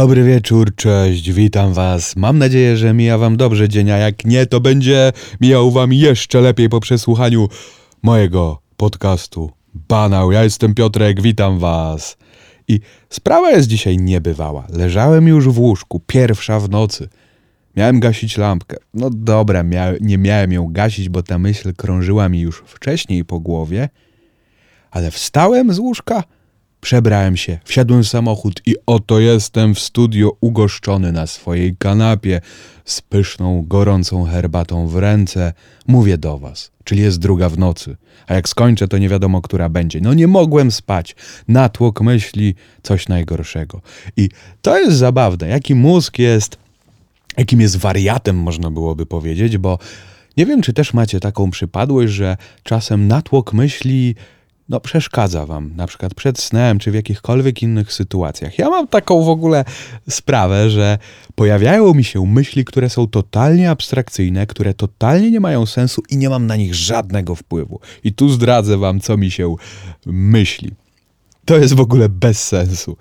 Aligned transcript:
Dobry 0.00 0.24
wieczór, 0.24 0.74
cześć, 0.74 1.32
witam 1.32 1.72
was. 1.72 2.16
Mam 2.16 2.38
nadzieję, 2.38 2.76
że 2.76 2.94
mija 2.94 3.18
wam 3.18 3.36
dobrze 3.36 3.68
dzień, 3.68 3.90
a 3.90 3.96
jak 3.96 4.24
nie, 4.24 4.46
to 4.46 4.60
będzie 4.60 5.12
mijał 5.40 5.70
wam 5.70 5.92
jeszcze 5.92 6.40
lepiej 6.40 6.68
po 6.68 6.80
przesłuchaniu 6.80 7.48
mojego 8.02 8.62
podcastu 8.76 9.50
Banał. 9.74 10.32
Ja 10.32 10.44
jestem 10.44 10.74
Piotrek, 10.74 11.22
witam 11.22 11.58
was. 11.58 12.16
I 12.68 12.80
sprawa 13.10 13.50
jest 13.50 13.68
dzisiaj 13.68 13.98
niebywała. 13.98 14.66
Leżałem 14.72 15.28
już 15.28 15.48
w 15.48 15.58
łóżku, 15.58 16.00
pierwsza 16.06 16.60
w 16.60 16.70
nocy. 16.70 17.08
Miałem 17.76 18.00
gasić 18.00 18.36
lampkę. 18.36 18.76
No 18.94 19.10
dobra, 19.10 19.62
mia 19.62 19.92
nie 20.00 20.18
miałem 20.18 20.52
ją 20.52 20.72
gasić, 20.72 21.08
bo 21.08 21.22
ta 21.22 21.38
myśl 21.38 21.74
krążyła 21.74 22.28
mi 22.28 22.40
już 22.40 22.62
wcześniej 22.66 23.24
po 23.24 23.40
głowie, 23.40 23.88
ale 24.90 25.10
wstałem 25.10 25.72
z 25.72 25.78
łóżka 25.78 26.24
Przebrałem 26.80 27.36
się, 27.36 27.58
wsiadłem 27.64 28.02
w 28.02 28.08
samochód 28.08 28.62
i 28.66 28.74
oto 28.86 29.20
jestem 29.20 29.74
w 29.74 29.80
studio 29.80 30.36
ugoszczony 30.40 31.12
na 31.12 31.26
swojej 31.26 31.76
kanapie 31.76 32.40
z 32.84 33.00
pyszną, 33.00 33.64
gorącą 33.66 34.24
herbatą 34.24 34.88
w 34.88 34.96
ręce. 34.96 35.52
Mówię 35.86 36.18
do 36.18 36.38
was, 36.38 36.70
czyli 36.84 37.02
jest 37.02 37.18
druga 37.18 37.48
w 37.48 37.58
nocy, 37.58 37.96
a 38.26 38.34
jak 38.34 38.48
skończę, 38.48 38.88
to 38.88 38.98
nie 38.98 39.08
wiadomo, 39.08 39.42
która 39.42 39.68
będzie. 39.68 40.00
No 40.00 40.14
nie 40.14 40.26
mogłem 40.26 40.70
spać. 40.70 41.16
Natłok 41.48 42.00
myśli, 42.00 42.54
coś 42.82 43.08
najgorszego. 43.08 43.80
I 44.16 44.28
to 44.62 44.78
jest 44.78 44.96
zabawne, 44.96 45.48
jaki 45.48 45.74
mózg 45.74 46.18
jest, 46.18 46.58
jakim 47.36 47.60
jest 47.60 47.76
wariatem, 47.76 48.36
można 48.36 48.70
byłoby 48.70 49.06
powiedzieć, 49.06 49.58
bo 49.58 49.78
nie 50.36 50.46
wiem, 50.46 50.62
czy 50.62 50.72
też 50.72 50.94
macie 50.94 51.20
taką 51.20 51.50
przypadłość, 51.50 52.12
że 52.12 52.36
czasem 52.62 53.08
natłok 53.08 53.52
myśli 53.52 54.14
no, 54.70 54.80
przeszkadza 54.80 55.46
wam, 55.46 55.76
na 55.76 55.86
przykład 55.86 56.14
przed 56.14 56.38
snem, 56.38 56.78
czy 56.78 56.90
w 56.90 56.94
jakichkolwiek 56.94 57.62
innych 57.62 57.92
sytuacjach. 57.92 58.58
Ja 58.58 58.70
mam 58.70 58.88
taką 58.88 59.22
w 59.22 59.28
ogóle 59.28 59.64
sprawę, 60.08 60.70
że 60.70 60.98
pojawiają 61.34 61.94
mi 61.94 62.04
się 62.04 62.26
myśli, 62.26 62.64
które 62.64 62.90
są 62.90 63.06
totalnie 63.06 63.70
abstrakcyjne, 63.70 64.46
które 64.46 64.74
totalnie 64.74 65.30
nie 65.30 65.40
mają 65.40 65.66
sensu 65.66 66.02
i 66.10 66.16
nie 66.16 66.30
mam 66.30 66.46
na 66.46 66.56
nich 66.56 66.74
żadnego 66.74 67.34
wpływu. 67.34 67.80
I 68.04 68.12
tu 68.12 68.28
zdradzę 68.28 68.78
wam, 68.78 69.00
co 69.00 69.16
mi 69.16 69.30
się 69.30 69.56
myśli. 70.06 70.70
To 71.44 71.58
jest 71.58 71.74
w 71.74 71.80
ogóle 71.80 72.08
bez 72.08 72.48
sensu. 72.48 72.96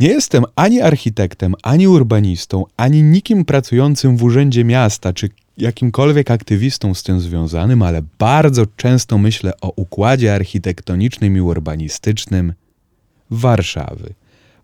Nie 0.00 0.08
jestem 0.08 0.44
ani 0.56 0.80
architektem, 0.80 1.54
ani 1.62 1.88
urbanistą, 1.88 2.64
ani 2.76 3.02
nikim 3.02 3.44
pracującym 3.44 4.16
w 4.16 4.22
urzędzie 4.22 4.64
miasta 4.64 5.12
czy 5.12 5.28
jakimkolwiek 5.58 6.30
aktywistą 6.30 6.94
z 6.94 7.02
tym 7.02 7.20
związanym, 7.20 7.82
ale 7.82 8.02
bardzo 8.18 8.66
często 8.76 9.18
myślę 9.18 9.52
o 9.60 9.72
układzie 9.76 10.34
architektonicznym 10.34 11.36
i 11.36 11.40
urbanistycznym 11.40 12.52
Warszawy 13.30 14.14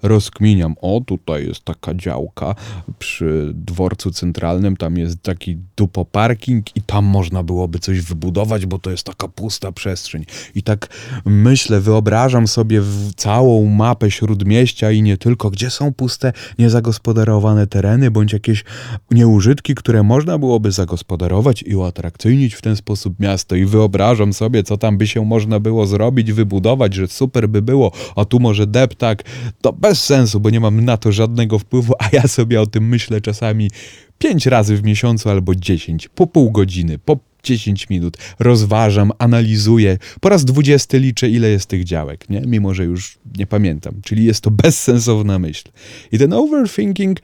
rozkminiam, 0.02 0.74
o 0.80 1.00
tutaj 1.06 1.46
jest 1.46 1.64
taka 1.64 1.94
działka 1.94 2.54
przy 2.98 3.52
dworcu 3.54 4.10
centralnym, 4.10 4.76
tam 4.76 4.96
jest 4.96 5.22
taki 5.22 5.58
dupo 5.76 6.04
parking 6.04 6.76
i 6.76 6.82
tam 6.82 7.04
można 7.04 7.42
byłoby 7.42 7.78
coś 7.78 8.00
wybudować, 8.00 8.66
bo 8.66 8.78
to 8.78 8.90
jest 8.90 9.04
taka 9.04 9.28
pusta 9.28 9.72
przestrzeń. 9.72 10.24
I 10.54 10.62
tak 10.62 10.88
myślę, 11.24 11.80
wyobrażam 11.80 12.48
sobie 12.48 12.82
całą 13.16 13.64
mapę 13.64 14.10
śródmieścia 14.10 14.90
i 14.90 15.02
nie 15.02 15.16
tylko, 15.16 15.50
gdzie 15.50 15.70
są 15.70 15.94
puste, 15.94 16.32
niezagospodarowane 16.58 17.66
tereny, 17.66 18.10
bądź 18.10 18.32
jakieś 18.32 18.64
nieużytki, 19.10 19.74
które 19.74 20.02
można 20.02 20.38
byłoby 20.38 20.72
zagospodarować 20.72 21.62
i 21.62 21.76
uatrakcyjnić 21.76 22.54
w 22.54 22.62
ten 22.62 22.76
sposób 22.76 23.20
miasto. 23.20 23.56
I 23.56 23.64
wyobrażam 23.64 24.32
sobie, 24.32 24.62
co 24.62 24.76
tam 24.76 24.98
by 24.98 25.06
się 25.06 25.24
można 25.24 25.60
było 25.60 25.86
zrobić, 25.86 26.32
wybudować, 26.32 26.94
że 26.94 27.08
super 27.08 27.48
by 27.48 27.62
było, 27.62 27.92
a 28.16 28.24
tu 28.24 28.40
może 28.40 28.66
deptak, 28.66 29.22
to 29.60 29.72
bez 29.88 30.04
sensu, 30.04 30.40
bo 30.40 30.50
nie 30.50 30.60
mam 30.60 30.84
na 30.84 30.96
to 30.96 31.12
żadnego 31.12 31.58
wpływu, 31.58 31.94
a 31.98 32.08
ja 32.12 32.22
sobie 32.22 32.60
o 32.60 32.66
tym 32.66 32.88
myślę 32.88 33.20
czasami 33.20 33.70
pięć 34.18 34.46
razy 34.46 34.76
w 34.76 34.82
miesiącu 34.82 35.30
albo 35.30 35.54
dziesięć, 35.54 36.08
po 36.08 36.26
pół 36.26 36.50
godziny, 36.50 36.98
po 36.98 37.18
10 37.42 37.88
minut. 37.88 38.16
Rozważam, 38.38 39.12
analizuję. 39.18 39.98
Po 40.20 40.28
raz 40.28 40.44
dwudziesty 40.44 40.98
liczę, 40.98 41.28
ile 41.28 41.48
jest 41.48 41.66
tych 41.66 41.84
działek, 41.84 42.30
nie? 42.30 42.40
Mimo, 42.40 42.74
że 42.74 42.84
już 42.84 43.18
nie 43.38 43.46
pamiętam. 43.46 43.94
Czyli 44.04 44.24
jest 44.24 44.40
to 44.40 44.50
bezsensowna 44.62 45.38
myśl. 45.38 45.68
I 46.12 46.18
ten 46.18 46.32
overthinking 46.32 47.18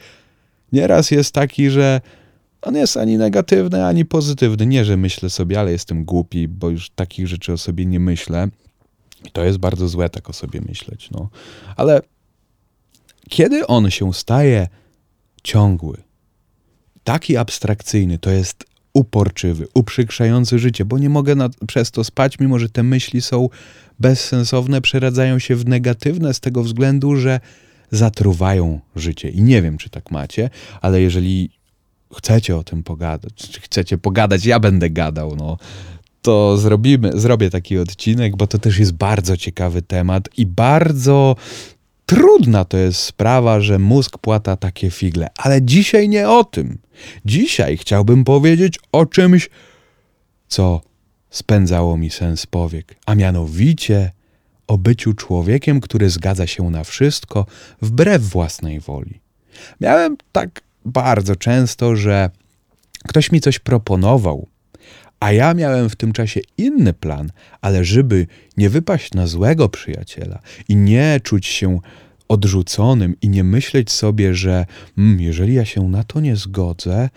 nieraz 0.73 1.11
jest 1.11 1.35
taki, 1.35 1.71
że 1.71 2.01
on 2.63 2.75
jest 2.75 2.97
ani 2.97 3.19
negatywny, 3.19 3.87
ani 3.87 4.05
pozytywny. 4.05 4.67
Nie, 4.67 4.85
że 4.85 4.97
myślę 4.97 5.31
sobie, 5.31 5.61
ale 5.61 5.73
jestem 5.73 6.05
głupi, 6.05 6.49
bo 6.49 6.71
już 6.71 6.91
takich 6.91 7.29
rzeczy 7.29 7.53
o 7.53 7.59
sobie 7.59 7.87
nie 7.87 8.01
myślę. 8.01 8.49
I 9.25 9.31
to 9.31 9.45
jest 9.45 9.59
bardzo 9.59 9.89
złe 9.89 10.09
tak 10.09 10.31
o 10.31 10.33
sobie 10.33 10.61
myśleć, 10.61 11.11
no. 11.11 11.29
Ale 11.77 12.01
kiedy 13.29 13.67
on 13.67 13.91
się 13.91 14.15
staje 14.15 14.69
ciągły, 15.43 16.03
taki 17.05 17.37
abstrakcyjny, 17.37 18.19
to 18.19 18.31
jest 18.31 18.65
uporczywy, 18.93 19.67
uprzykrzający 19.75 20.59
życie, 20.59 20.85
bo 20.85 20.99
nie 20.99 21.09
mogę 21.09 21.35
na, 21.35 21.49
przez 21.67 21.91
to 21.91 22.05
spać, 22.05 22.39
mimo 22.39 22.59
że 22.59 22.69
te 22.69 22.83
myśli 22.83 23.23
są 23.23 23.49
bezsensowne, 23.99 24.81
przeradzają 24.81 25.39
się 25.39 25.57
w 25.57 25.67
negatywne 25.67 26.35
z 26.35 26.41
tego 26.41 26.63
względu, 26.63 27.17
że 27.17 27.41
zatruwają 27.91 28.81
życie. 28.97 29.29
I 29.29 29.43
nie 29.43 29.63
wiem, 29.63 29.79
czy 29.79 29.91
tak 29.91 30.11
macie, 30.11 30.51
ale 30.81 31.01
jeżeli 31.01 31.51
chcecie 32.17 32.57
o 32.57 32.65
tym 32.65 32.83
pogadać, 32.83 33.35
czy 33.35 33.61
chcecie 33.61 33.99
pogadać, 33.99 34.47
ja 34.47 34.61
będę 34.61 34.91
gadał, 34.91 35.37
no, 35.37 35.59
to 36.23 36.59
zrobimy, 36.59 37.11
zrobię 37.15 37.51
taki 37.51 37.79
odcinek, 37.79 38.37
bo 38.37 38.47
to 38.47 38.59
też 38.59 38.79
jest 38.79 38.93
bardzo 38.93 39.37
ciekawy 39.37 39.83
temat 39.83 40.29
i 40.37 40.47
bardzo 40.47 41.37
Trudna 42.07 42.65
to 42.65 42.77
jest 42.77 43.01
sprawa, 43.01 43.61
że 43.61 43.79
mózg 43.79 44.19
płata 44.19 44.57
takie 44.57 44.91
figle, 44.91 45.29
ale 45.37 45.63
dzisiaj 45.63 46.09
nie 46.09 46.29
o 46.29 46.45
tym. 46.45 46.79
Dzisiaj 47.25 47.77
chciałbym 47.77 48.25
powiedzieć 48.25 48.79
o 48.93 49.07
czymś, 49.07 49.51
co 50.49 50.81
spędzało 51.31 51.97
mi 51.97 52.11
sens 52.11 52.47
powiek, 52.47 52.95
a 53.07 53.15
mianowicie 53.15 54.11
o 54.67 54.79
byciu 54.79 55.15
człowiekiem, 55.15 55.81
który 55.81 56.11
zgadza 56.11 56.47
się 56.47 56.71
na 56.71 56.85
wszystko 56.85 57.47
wbrew 57.83 58.23
własnej 58.23 58.81
woli. 58.81 59.21
Miałem 59.81 60.17
tak 60.33 60.61
bardzo 60.85 61.37
często, 61.37 61.97
że 61.97 62.31
ktoś 63.09 63.33
mi 63.33 63.41
coś 63.41 63.59
proponował, 63.59 64.49
a 65.21 65.33
ja 65.33 65.55
miałem 65.55 65.89
w 65.89 65.97
tym 65.97 66.13
czasie 66.13 66.41
inny 66.59 66.93
plan, 66.93 67.33
ale 67.61 67.85
żeby 67.85 68.27
nie 68.57 68.71
wypaść 68.71 69.15
na 69.15 69.27
złego 69.27 69.69
przyjaciela 69.69 70.39
i 70.69 70.77
nie 70.77 71.21
czuć 71.23 71.47
się 71.47 71.79
odrzuconym 72.29 73.15
i 73.23 73.29
nie 73.29 73.45
myśleć 73.45 73.91
sobie, 73.91 74.35
że 74.35 74.67
mm, 74.99 75.21
jeżeli 75.21 75.55
ja 75.55 75.65
się 75.65 75.89
na 75.89 76.05
to 76.05 76.21
nie 76.21 76.37
zgodzę, 76.37 77.09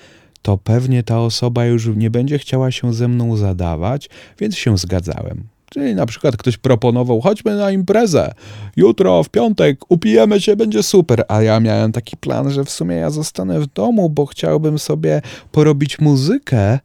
to 0.42 0.58
pewnie 0.58 1.04
ta 1.04 1.22
osoba 1.22 1.66
już 1.66 1.88
nie 1.96 2.10
będzie 2.10 2.40
chciała 2.40 2.72
się 2.72 2.94
ze 2.94 3.08
mną 3.08 3.38
zadawać, 3.38 4.10
więc 4.40 4.56
się 4.56 4.78
zgadzałem. 4.78 5.44
Czyli 5.70 5.96
na 5.96 6.06
przykład 6.06 6.38
ktoś 6.38 6.58
proponował, 6.58 7.22
chodźmy 7.22 7.56
na 7.56 7.72
imprezę, 7.72 8.34
jutro 8.76 9.24
w 9.24 9.30
piątek 9.30 9.80
upijemy 9.90 10.42
się, 10.42 10.56
będzie 10.56 10.84
super. 10.84 11.24
A 11.28 11.42
ja 11.42 11.60
miałem 11.60 11.92
taki 11.92 12.18
plan, 12.18 12.52
że 12.52 12.64
w 12.64 12.70
sumie 12.70 12.96
ja 12.96 13.10
zostanę 13.10 13.60
w 13.60 13.68
domu, 13.68 14.10
bo 14.10 14.26
chciałbym 14.26 14.80
sobie 14.80 15.22
porobić 15.52 16.00
muzykę 16.00 16.80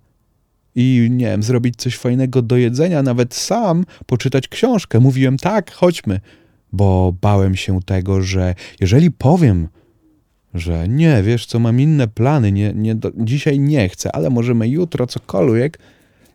i 0.74 1.08
nie 1.10 1.26
wiem, 1.26 1.42
zrobić 1.42 1.76
coś 1.76 1.96
fajnego 1.96 2.42
do 2.42 2.56
jedzenia, 2.56 3.02
nawet 3.02 3.34
sam 3.34 3.84
poczytać 4.06 4.48
książkę. 4.48 5.00
Mówiłem 5.00 5.36
tak, 5.36 5.72
chodźmy, 5.72 6.20
bo 6.72 7.14
bałem 7.20 7.56
się 7.56 7.82
tego, 7.82 8.22
że 8.22 8.54
jeżeli 8.80 9.10
powiem, 9.10 9.68
że 10.54 10.88
nie, 10.88 11.22
wiesz 11.22 11.46
co, 11.46 11.58
mam 11.58 11.80
inne 11.80 12.08
plany, 12.08 12.52
nie, 12.52 12.72
nie, 12.74 12.96
dzisiaj 13.16 13.58
nie 13.58 13.88
chcę, 13.88 14.12
ale 14.12 14.30
możemy 14.30 14.68
jutro 14.68 15.06
cokolwiek, 15.06 15.78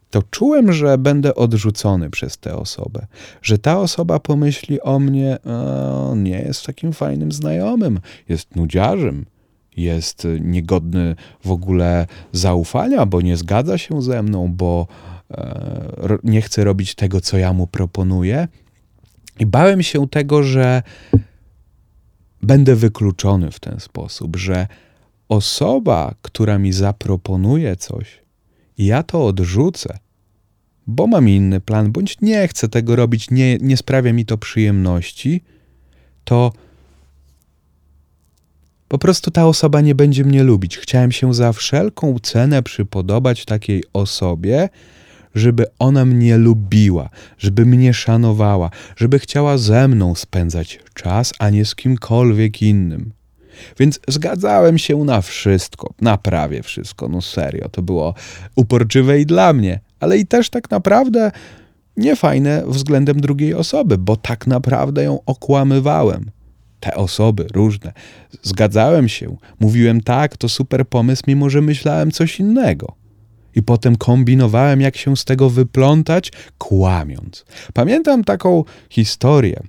to 0.10 0.24
czułem, 0.32 0.74
że 0.74 0.98
będę 0.98 1.36
odrzucony 1.36 2.10
przez 2.10 2.38
tę 2.38 2.56
osobę. 2.56 3.08
Że 3.42 3.58
ta 3.58 3.80
osoba 3.80 4.20
pomyśli 4.20 4.82
o 4.82 5.00
mnie, 5.00 5.38
nie 6.16 6.40
jest 6.40 6.66
takim 6.66 6.94
fajnym 6.94 7.32
znajomym, 7.32 8.00
jest 8.30 8.56
nudziarzem, 8.56 9.26
jest 9.78 10.28
niegodny 10.42 11.16
w 11.46 11.52
ogóle 11.52 12.08
zaufania, 12.32 13.06
bo 13.06 13.22
nie 13.22 13.38
zgadza 13.38 13.78
się 13.78 14.02
ze 14.02 14.24
mną, 14.24 14.54
bo 14.54 14.88
e, 15.32 16.18
nie 16.24 16.42
chce 16.42 16.64
robić 16.64 16.96
tego, 16.96 17.22
co 17.22 17.38
ja 17.38 17.54
mu 17.54 17.68
proponuję. 17.68 18.48
I 19.40 19.46
bałem 19.46 19.84
się 19.84 20.08
tego, 20.08 20.44
że 20.44 20.84
będę 22.42 22.76
wykluczony 22.76 23.52
w 23.52 23.60
ten 23.60 23.80
sposób, 23.80 24.36
że 24.36 24.68
osoba, 25.30 26.16
która 26.22 26.58
mi 26.58 26.74
zaproponuje 26.74 27.76
coś, 27.76 28.22
ja 28.78 29.04
to 29.04 29.26
odrzucę, 29.26 29.98
bo 30.88 31.08
mam 31.08 31.30
inny 31.30 31.60
plan, 31.60 31.92
bądź 31.92 32.22
nie 32.22 32.48
chcę 32.48 32.70
tego 32.70 32.96
robić, 32.96 33.32
nie, 33.32 33.58
nie 33.58 33.78
sprawia 33.78 34.14
mi 34.14 34.26
to 34.26 34.38
przyjemności, 34.38 35.44
to 36.24 36.52
po 38.88 38.98
prostu 38.98 39.32
ta 39.32 39.46
osoba 39.48 39.82
nie 39.82 39.96
będzie 39.96 40.24
mnie 40.24 40.44
lubić. 40.44 40.78
Chciałem 40.78 41.12
się 41.12 41.34
za 41.34 41.54
wszelką 41.54 42.20
cenę 42.20 42.64
przypodobać 42.64 43.46
takiej 43.46 43.84
osobie, 43.94 44.70
żeby 45.36 45.66
ona 45.80 46.06
mnie 46.06 46.38
lubiła, 46.38 47.10
żeby 47.38 47.66
mnie 47.66 47.94
szanowała, 47.94 48.70
żeby 48.96 49.20
chciała 49.20 49.58
ze 49.58 49.88
mną 49.88 50.16
spędzać 50.16 50.80
czas, 50.94 51.34
a 51.40 51.50
nie 51.50 51.66
z 51.66 51.76
kimkolwiek 51.76 52.62
innym. 52.62 53.12
Więc 53.80 54.00
zgadzałem 54.08 54.78
się 54.78 54.98
na 54.98 55.22
wszystko, 55.22 55.94
na 56.02 56.18
prawie 56.18 56.64
wszystko, 56.64 57.08
no 57.08 57.22
serio, 57.22 57.70
to 57.70 57.82
było 57.82 58.14
uporczywe 58.56 59.20
i 59.20 59.26
dla 59.26 59.54
mnie, 59.54 59.80
ale 60.00 60.18
i 60.18 60.28
też 60.28 60.50
tak 60.50 60.72
naprawdę 60.72 61.32
niefajne 61.98 62.64
względem 62.68 63.22
drugiej 63.22 63.54
osoby, 63.54 63.98
bo 63.98 64.16
tak 64.16 64.48
naprawdę 64.48 65.04
ją 65.04 65.20
okłamywałem. 65.26 66.32
Te 66.80 66.96
osoby 66.96 67.48
różne. 67.54 67.94
Zgadzałem 68.44 69.10
się, 69.10 69.38
mówiłem 69.60 70.02
tak, 70.02 70.38
to 70.38 70.50
super 70.50 70.88
pomysł, 70.88 71.24
mimo 71.28 71.50
że 71.50 71.62
myślałem 71.62 72.12
coś 72.12 72.40
innego. 72.40 72.96
I 73.56 73.64
potem 73.64 73.96
kombinowałem, 73.96 74.82
jak 74.82 74.98
się 74.98 75.18
z 75.18 75.26
tego 75.26 75.50
wyplątać, 75.50 76.32
kłamiąc. 76.58 77.46
Pamiętam 77.74 78.24
taką 78.24 78.64
historię. 78.90 79.64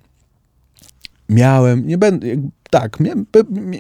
Miałem, 1.29 1.87
nie 1.87 1.99
będę, 1.99 2.27
tak, 2.71 2.99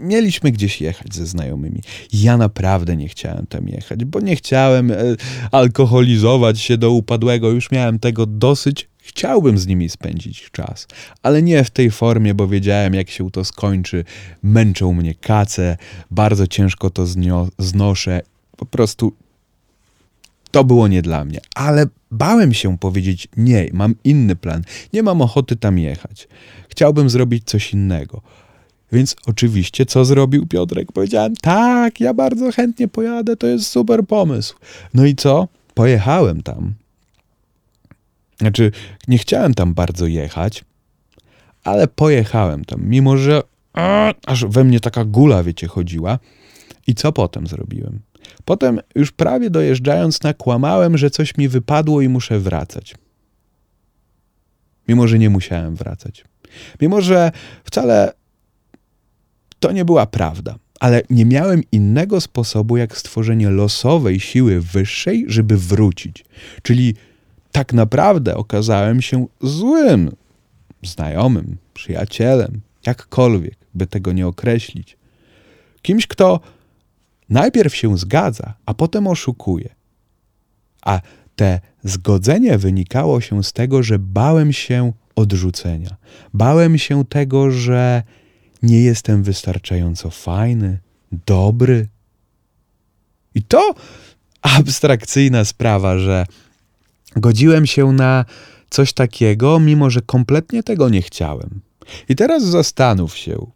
mieliśmy 0.02 0.52
gdzieś 0.52 0.80
jechać 0.80 1.14
ze 1.14 1.26
znajomymi. 1.26 1.80
Ja 2.12 2.36
naprawdę 2.36 2.96
nie 2.96 3.08
chciałem 3.08 3.46
tam 3.46 3.68
jechać, 3.68 4.04
bo 4.04 4.20
nie 4.20 4.36
chciałem 4.36 4.90
e, 4.90 4.96
alkoholizować 5.52 6.60
się 6.60 6.78
do 6.78 6.90
upadłego. 6.90 7.50
Już 7.50 7.70
miałem 7.70 7.98
tego 7.98 8.26
dosyć. 8.26 8.87
Chciałbym 9.08 9.58
z 9.58 9.66
nimi 9.66 9.88
spędzić 9.88 10.50
czas, 10.52 10.86
ale 11.22 11.42
nie 11.42 11.64
w 11.64 11.70
tej 11.70 11.90
formie, 11.90 12.34
bo 12.34 12.48
wiedziałem, 12.48 12.94
jak 12.94 13.10
się 13.10 13.30
to 13.30 13.44
skończy. 13.44 14.04
Męczą 14.42 14.92
mnie 14.92 15.14
kace, 15.14 15.76
bardzo 16.10 16.46
ciężko 16.46 16.90
to 16.90 17.06
znoszę. 17.58 18.20
Po 18.56 18.66
prostu 18.66 19.12
to 20.50 20.64
było 20.64 20.88
nie 20.88 21.02
dla 21.02 21.24
mnie. 21.24 21.40
Ale 21.54 21.86
bałem 22.10 22.54
się 22.54 22.78
powiedzieć: 22.78 23.28
Nie, 23.36 23.68
mam 23.72 23.94
inny 24.04 24.36
plan, 24.36 24.62
nie 24.92 25.02
mam 25.02 25.22
ochoty 25.22 25.56
tam 25.56 25.78
jechać. 25.78 26.28
Chciałbym 26.68 27.10
zrobić 27.10 27.44
coś 27.44 27.72
innego. 27.72 28.22
Więc 28.92 29.16
oczywiście, 29.26 29.86
co 29.86 30.04
zrobił 30.04 30.46
Piotrek? 30.46 30.92
Powiedziałem, 30.92 31.36
tak, 31.36 32.00
ja 32.00 32.14
bardzo 32.14 32.52
chętnie 32.52 32.88
pojadę, 32.88 33.36
to 33.36 33.46
jest 33.46 33.66
super 33.66 34.06
pomysł. 34.06 34.54
No 34.94 35.04
i 35.06 35.14
co? 35.14 35.48
Pojechałem 35.74 36.42
tam. 36.42 36.74
Znaczy, 38.40 38.72
nie 39.08 39.18
chciałem 39.18 39.54
tam 39.54 39.74
bardzo 39.74 40.06
jechać, 40.06 40.64
ale 41.64 41.88
pojechałem 41.88 42.64
tam, 42.64 42.80
mimo 42.84 43.16
że 43.16 43.42
a, 43.72 44.14
aż 44.26 44.44
we 44.44 44.64
mnie 44.64 44.80
taka 44.80 45.04
gula, 45.04 45.42
wiecie, 45.42 45.66
chodziła. 45.66 46.18
I 46.86 46.94
co 46.94 47.12
potem 47.12 47.46
zrobiłem? 47.46 48.00
Potem, 48.44 48.80
już 48.94 49.12
prawie 49.12 49.50
dojeżdżając, 49.50 50.22
nakłamałem, 50.22 50.98
że 50.98 51.10
coś 51.10 51.36
mi 51.36 51.48
wypadło 51.48 52.00
i 52.00 52.08
muszę 52.08 52.38
wracać. 52.38 52.94
Mimo, 54.88 55.08
że 55.08 55.18
nie 55.18 55.30
musiałem 55.30 55.76
wracać. 55.76 56.24
Mimo, 56.80 57.00
że 57.00 57.32
wcale 57.64 58.12
to 59.60 59.72
nie 59.72 59.84
była 59.84 60.06
prawda, 60.06 60.54
ale 60.80 61.02
nie 61.10 61.24
miałem 61.24 61.62
innego 61.72 62.20
sposobu 62.20 62.76
jak 62.76 62.96
stworzenie 62.96 63.50
losowej 63.50 64.20
siły 64.20 64.60
wyższej, 64.60 65.24
żeby 65.28 65.56
wrócić. 65.56 66.24
Czyli 66.62 66.94
tak 67.52 67.72
naprawdę 67.72 68.36
okazałem 68.36 69.02
się 69.02 69.26
złym 69.40 70.10
znajomym, 70.82 71.56
przyjacielem, 71.74 72.60
jakkolwiek 72.86 73.56
by 73.74 73.86
tego 73.86 74.12
nie 74.12 74.26
określić. 74.26 74.96
Kimś, 75.82 76.06
kto 76.06 76.40
najpierw 77.28 77.76
się 77.76 77.98
zgadza, 77.98 78.54
a 78.66 78.74
potem 78.74 79.06
oszukuje. 79.06 79.68
A 80.82 81.00
te 81.36 81.60
zgodzenie 81.84 82.58
wynikało 82.58 83.20
się 83.20 83.44
z 83.44 83.52
tego, 83.52 83.82
że 83.82 83.98
bałem 83.98 84.52
się 84.52 84.92
odrzucenia. 85.16 85.96
Bałem 86.34 86.78
się 86.78 87.04
tego, 87.04 87.50
że 87.50 88.02
nie 88.62 88.80
jestem 88.80 89.22
wystarczająco 89.22 90.10
fajny, 90.10 90.78
dobry. 91.26 91.88
I 93.34 93.42
to 93.42 93.74
abstrakcyjna 94.42 95.44
sprawa, 95.44 95.98
że 95.98 96.26
godziłem 97.16 97.66
się 97.66 97.92
na 97.92 98.24
coś 98.70 98.92
takiego, 98.92 99.60
mimo 99.60 99.90
że 99.90 100.00
kompletnie 100.00 100.62
tego 100.62 100.88
nie 100.88 101.02
chciałem. 101.02 101.60
I 102.08 102.16
teraz 102.16 102.44
zastanów 102.44 103.16
się, 103.16 103.46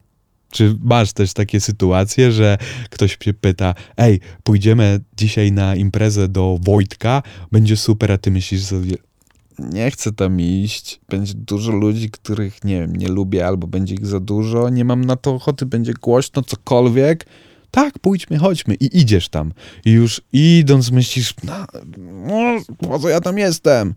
czy 0.51 0.77
masz 0.83 1.13
też 1.13 1.33
takie 1.33 1.61
sytuacje, 1.61 2.33
że 2.33 2.59
ktoś 2.91 3.19
się 3.25 3.35
pyta, 3.35 3.75
ej, 3.97 4.21
pójdziemy 4.43 5.01
dzisiaj 5.17 5.53
na 5.53 5.77
imprezę 5.77 6.29
do 6.29 6.59
Wojtka, 6.63 7.23
będzie 7.53 7.77
super, 7.77 8.13
a 8.13 8.19
ty 8.19 8.31
myślisz 8.31 8.65
sobie, 8.65 8.97
nie 9.59 9.91
chcę 9.91 10.13
tam 10.13 10.41
iść, 10.41 11.01
będzie 11.09 11.35
dużo 11.35 11.73
ludzi, 11.73 12.11
których 12.11 12.65
nie 12.65 12.81
wiem, 12.81 12.97
nie 12.97 13.09
lubię, 13.09 13.47
albo 13.47 13.67
będzie 13.67 13.95
ich 13.95 14.07
za 14.07 14.21
dużo, 14.21 14.69
nie 14.69 14.85
mam 14.85 15.05
na 15.05 15.17
to 15.17 15.35
ochoty, 15.35 15.67
będzie 15.67 15.93
głośno, 15.95 16.43
cokolwiek. 16.43 17.27
Tak, 17.73 17.99
pójdźmy, 17.99 18.39
chodźmy 18.39 18.75
i 18.75 18.99
idziesz 18.99 19.29
tam. 19.29 19.53
I 19.85 19.91
już 19.91 20.21
idąc 20.33 20.91
myślisz, 20.91 21.35
no, 21.45 21.67
no 21.97 22.61
po 22.89 22.99
co 22.99 23.09
ja 23.09 23.21
tam 23.21 23.39
jestem? 23.39 23.95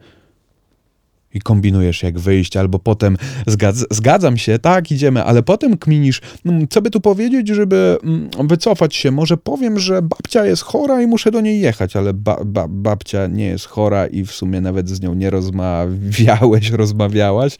i 1.36 1.42
kombinujesz 1.42 2.04
jak 2.04 2.19
wyjść, 2.19 2.57
albo 2.57 2.80
potem 2.80 3.18
zgadz, 3.48 3.86
zgadzam 3.92 4.38
się, 4.38 4.60
tak, 4.60 4.92
idziemy, 4.92 5.24
ale 5.24 5.44
potem 5.44 5.77
kminisz, 5.77 6.22
mm, 6.45 6.68
co 6.68 6.81
by 6.81 6.92
tu 6.92 7.01
powiedzieć, 7.01 7.48
żeby 7.48 7.98
mm, 8.04 8.30
wycofać 8.48 8.95
się. 8.95 9.12
Może 9.12 9.38
powiem, 9.38 9.80
że 9.80 10.01
babcia 10.01 10.45
jest 10.45 10.62
chora 10.62 11.01
i 11.01 11.07
muszę 11.07 11.31
do 11.31 11.42
niej 11.42 11.60
jechać, 11.60 11.95
ale 11.95 12.13
ba, 12.13 12.38
ba, 12.45 12.68
babcia 12.68 13.27
nie 13.27 13.45
jest 13.45 13.66
chora 13.66 14.07
i 14.07 14.25
w 14.25 14.31
sumie 14.31 14.62
nawet 14.62 14.89
z 14.89 15.01
nią 15.01 15.13
nie 15.13 15.30
rozmawiałeś, 15.30 16.69
rozmawiałaś 16.83 17.57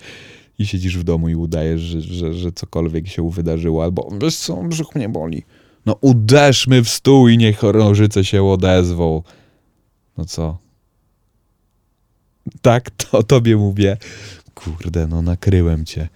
i 0.60 0.66
siedzisz 0.66 0.98
w 0.98 1.04
domu 1.04 1.30
i 1.30 1.36
udajesz, 1.36 1.82
że, 1.82 2.02
że, 2.02 2.34
że 2.34 2.52
cokolwiek 2.52 3.08
się 3.08 3.32
wydarzyło, 3.32 3.84
albo 3.84 4.10
wiesz 4.22 4.36
co, 4.36 4.56
brzuch 4.56 4.96
mnie 4.96 5.10
boli. 5.10 5.44
No 5.86 5.98
uderzmy 6.02 6.84
w 6.84 6.90
stół 6.90 7.28
i 7.28 7.38
niech 7.38 7.58
chorążyce 7.58 8.26
się 8.26 8.44
odezwą. 8.44 9.24
No 10.18 10.26
co? 10.26 10.58
Tak, 12.62 12.90
to 12.90 13.24
tobie 13.24 13.58
mówię. 13.58 13.98
Kurde, 14.56 15.08
no 15.08 15.22
nakryłem 15.22 15.86
cię. 15.86 16.08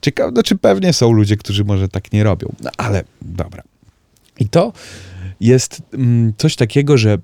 Ciekawe, 0.00 0.42
czy 0.42 0.56
pewnie 0.56 0.92
są 0.92 1.12
ludzie, 1.12 1.36
którzy 1.36 1.64
może 1.64 1.88
tak 1.88 2.12
nie 2.12 2.24
robią. 2.24 2.52
No 2.60 2.70
ale 2.76 3.04
dobra. 3.22 3.62
I 4.38 4.48
to 4.48 4.72
jest 5.40 5.82
mm, 5.92 6.32
coś 6.36 6.56
takiego, 6.56 6.98
że 6.98 7.18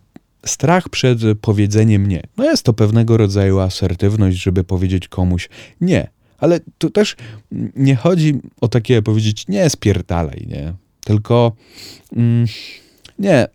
strach 0.47 0.89
przed 0.89 1.21
powiedzeniem 1.41 2.07
nie. 2.07 2.23
No 2.37 2.45
jest 2.45 2.63
to 2.63 2.73
pewnego 2.73 3.17
rodzaju 3.17 3.61
asertywność, 3.61 4.43
żeby 4.43 4.65
powiedzieć 4.65 5.09
komuś 5.09 5.49
nie. 5.81 6.09
Ale 6.43 6.61
tu 6.79 6.91
też 6.91 7.17
nie 7.77 7.97
chodzi 7.97 8.35
o 8.61 8.69
takie 8.69 9.03
powiedzieć 9.03 9.49
nie, 9.49 9.71
spierdalaj, 9.71 10.47
nie? 10.49 10.75
Tylko 11.05 11.53
mm, 12.17 12.47
nie, 13.19 13.47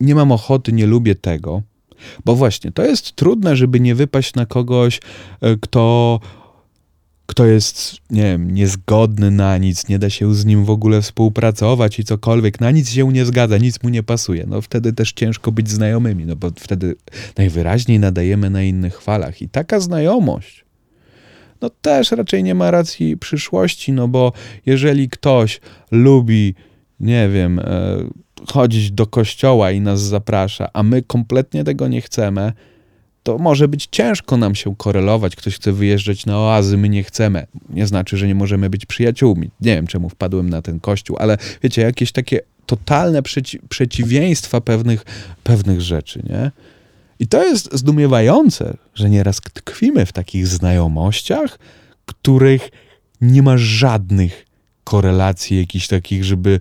nie 0.00 0.14
mam 0.14 0.32
ochoty, 0.32 0.72
nie 0.72 0.86
lubię 0.86 1.14
tego 1.14 1.62
bo 2.24 2.36
właśnie, 2.36 2.72
to 2.72 2.84
jest 2.84 3.12
trudne, 3.12 3.56
żeby 3.56 3.80
nie 3.80 3.94
wypaść 3.94 4.34
na 4.34 4.46
kogoś, 4.46 5.00
e, 5.40 5.56
kto, 5.56 6.20
kto 7.26 7.46
jest, 7.46 7.96
nie 8.10 8.22
wiem, 8.22 8.50
niezgodny 8.50 9.30
na 9.30 9.58
nic, 9.58 9.88
nie 9.88 9.98
da 9.98 10.10
się 10.10 10.34
z 10.34 10.44
nim 10.44 10.64
w 10.64 10.70
ogóle 10.70 11.02
współpracować 11.02 11.98
i 11.98 12.04
cokolwiek, 12.04 12.60
na 12.60 12.70
nic 12.70 12.90
się 12.90 13.12
nie 13.12 13.24
zgadza, 13.24 13.58
nic 13.58 13.82
mu 13.82 13.88
nie 13.88 14.02
pasuje. 14.02 14.44
No 14.48 14.62
wtedy 14.62 14.92
też 14.92 15.12
ciężko 15.12 15.52
być 15.52 15.70
znajomymi, 15.70 16.26
no 16.26 16.36
bo 16.36 16.50
wtedy 16.58 16.96
najwyraźniej 17.36 18.00
nadajemy 18.00 18.50
na 18.50 18.62
innych 18.62 19.00
falach. 19.00 19.42
I 19.42 19.48
taka 19.48 19.80
znajomość, 19.80 20.64
no 21.66 21.70
też 21.82 22.10
raczej 22.10 22.42
nie 22.42 22.54
ma 22.54 22.70
racji 22.70 23.16
przyszłości, 23.16 23.92
no 23.92 24.08
bo 24.08 24.32
jeżeli 24.66 25.08
ktoś 25.08 25.60
lubi, 25.90 26.54
nie 27.00 27.28
wiem, 27.28 27.58
e, 27.58 27.64
chodzić 28.52 28.90
do 28.90 29.06
kościoła 29.06 29.70
i 29.70 29.80
nas 29.80 30.00
zaprasza, 30.00 30.68
a 30.72 30.82
my 30.82 31.02
kompletnie 31.02 31.64
tego 31.64 31.88
nie 31.88 32.00
chcemy, 32.00 32.52
to 33.22 33.38
może 33.38 33.68
być 33.68 33.88
ciężko 33.90 34.36
nam 34.36 34.54
się 34.54 34.76
korelować. 34.76 35.36
Ktoś 35.36 35.56
chce 35.56 35.72
wyjeżdżać 35.72 36.26
na 36.26 36.38
oazy, 36.38 36.76
my 36.76 36.88
nie 36.88 37.02
chcemy. 37.02 37.46
Nie 37.70 37.86
znaczy, 37.86 38.16
że 38.16 38.26
nie 38.26 38.34
możemy 38.34 38.70
być 38.70 38.86
przyjaciółmi. 38.86 39.50
Nie 39.60 39.74
wiem, 39.74 39.86
czemu 39.86 40.08
wpadłem 40.08 40.50
na 40.50 40.62
ten 40.62 40.80
kościół, 40.80 41.16
ale 41.20 41.38
wiecie, 41.62 41.82
jakieś 41.82 42.12
takie 42.12 42.40
totalne 42.66 43.22
przeci 43.22 43.58
przeciwieństwa 43.68 44.60
pewnych, 44.60 45.04
pewnych 45.42 45.80
rzeczy, 45.80 46.22
nie? 46.28 46.50
I 47.18 47.26
to 47.26 47.44
jest 47.44 47.68
zdumiewające, 47.72 48.76
że 48.94 49.10
nieraz 49.10 49.40
tkwimy 49.40 50.06
w 50.06 50.12
takich 50.12 50.46
znajomościach, 50.46 51.58
których 52.06 52.70
nie 53.20 53.42
ma 53.42 53.58
żadnych 53.58 54.46
korelacji 54.84 55.58
jakichś 55.58 55.88
takich, 55.88 56.24
żeby 56.24 56.60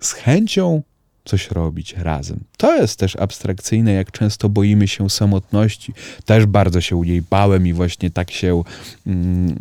z 0.00 0.12
chęcią 0.12 0.82
coś 1.24 1.50
robić 1.50 1.94
razem. 1.96 2.40
To 2.56 2.76
jest 2.76 2.98
też 2.98 3.16
abstrakcyjne, 3.16 3.92
jak 3.92 4.12
często 4.12 4.48
boimy 4.48 4.88
się 4.88 5.10
samotności. 5.10 5.94
Też 6.24 6.46
bardzo 6.46 6.80
się 6.80 6.96
u 6.96 7.04
niej 7.04 7.22
bałem 7.22 7.66
i 7.66 7.72
właśnie 7.72 8.10
tak 8.10 8.30
się 8.30 8.62
mm, 9.06 9.58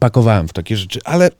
pakowałem 0.00 0.48
w 0.48 0.52
takie 0.52 0.76
rzeczy, 0.76 1.00
ale 1.04 1.30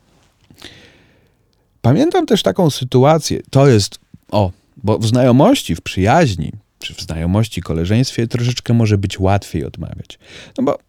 pamiętam 1.81 2.25
też 2.25 2.43
taką 2.43 2.69
sytuację. 2.69 3.41
To 3.49 3.67
jest, 3.67 3.99
o, 4.31 4.51
bo 4.77 4.99
w 4.99 5.07
znajomości, 5.07 5.75
w 5.75 5.81
przyjaźni, 5.81 6.51
czy 6.83 6.93
w 6.93 7.01
znajomości, 7.01 7.61
koleżeństwie 7.61 8.27
troszeczkę 8.27 8.73
może 8.73 8.97
być 8.97 9.19
łatwiej 9.19 9.65
odmawiać. 9.65 10.19
No 10.57 10.63
bo 10.63 10.79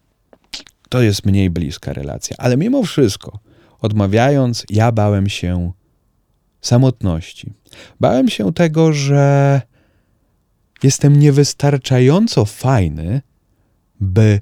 to 0.89 1.01
jest 1.01 1.25
mniej 1.25 1.49
bliska 1.49 1.93
relacja, 1.93 2.35
ale 2.39 2.57
mimo 2.57 2.83
wszystko 2.83 3.39
odmawiając, 3.81 4.63
ja 4.69 4.91
bałem 4.91 5.29
się 5.29 5.71
samotności. 6.61 7.53
Bałem 7.99 8.29
się 8.29 8.53
tego, 8.53 8.93
że 8.93 9.61
jestem 10.83 11.19
niewystarczająco 11.19 12.45
fajny, 12.45 13.21
by 13.99 14.39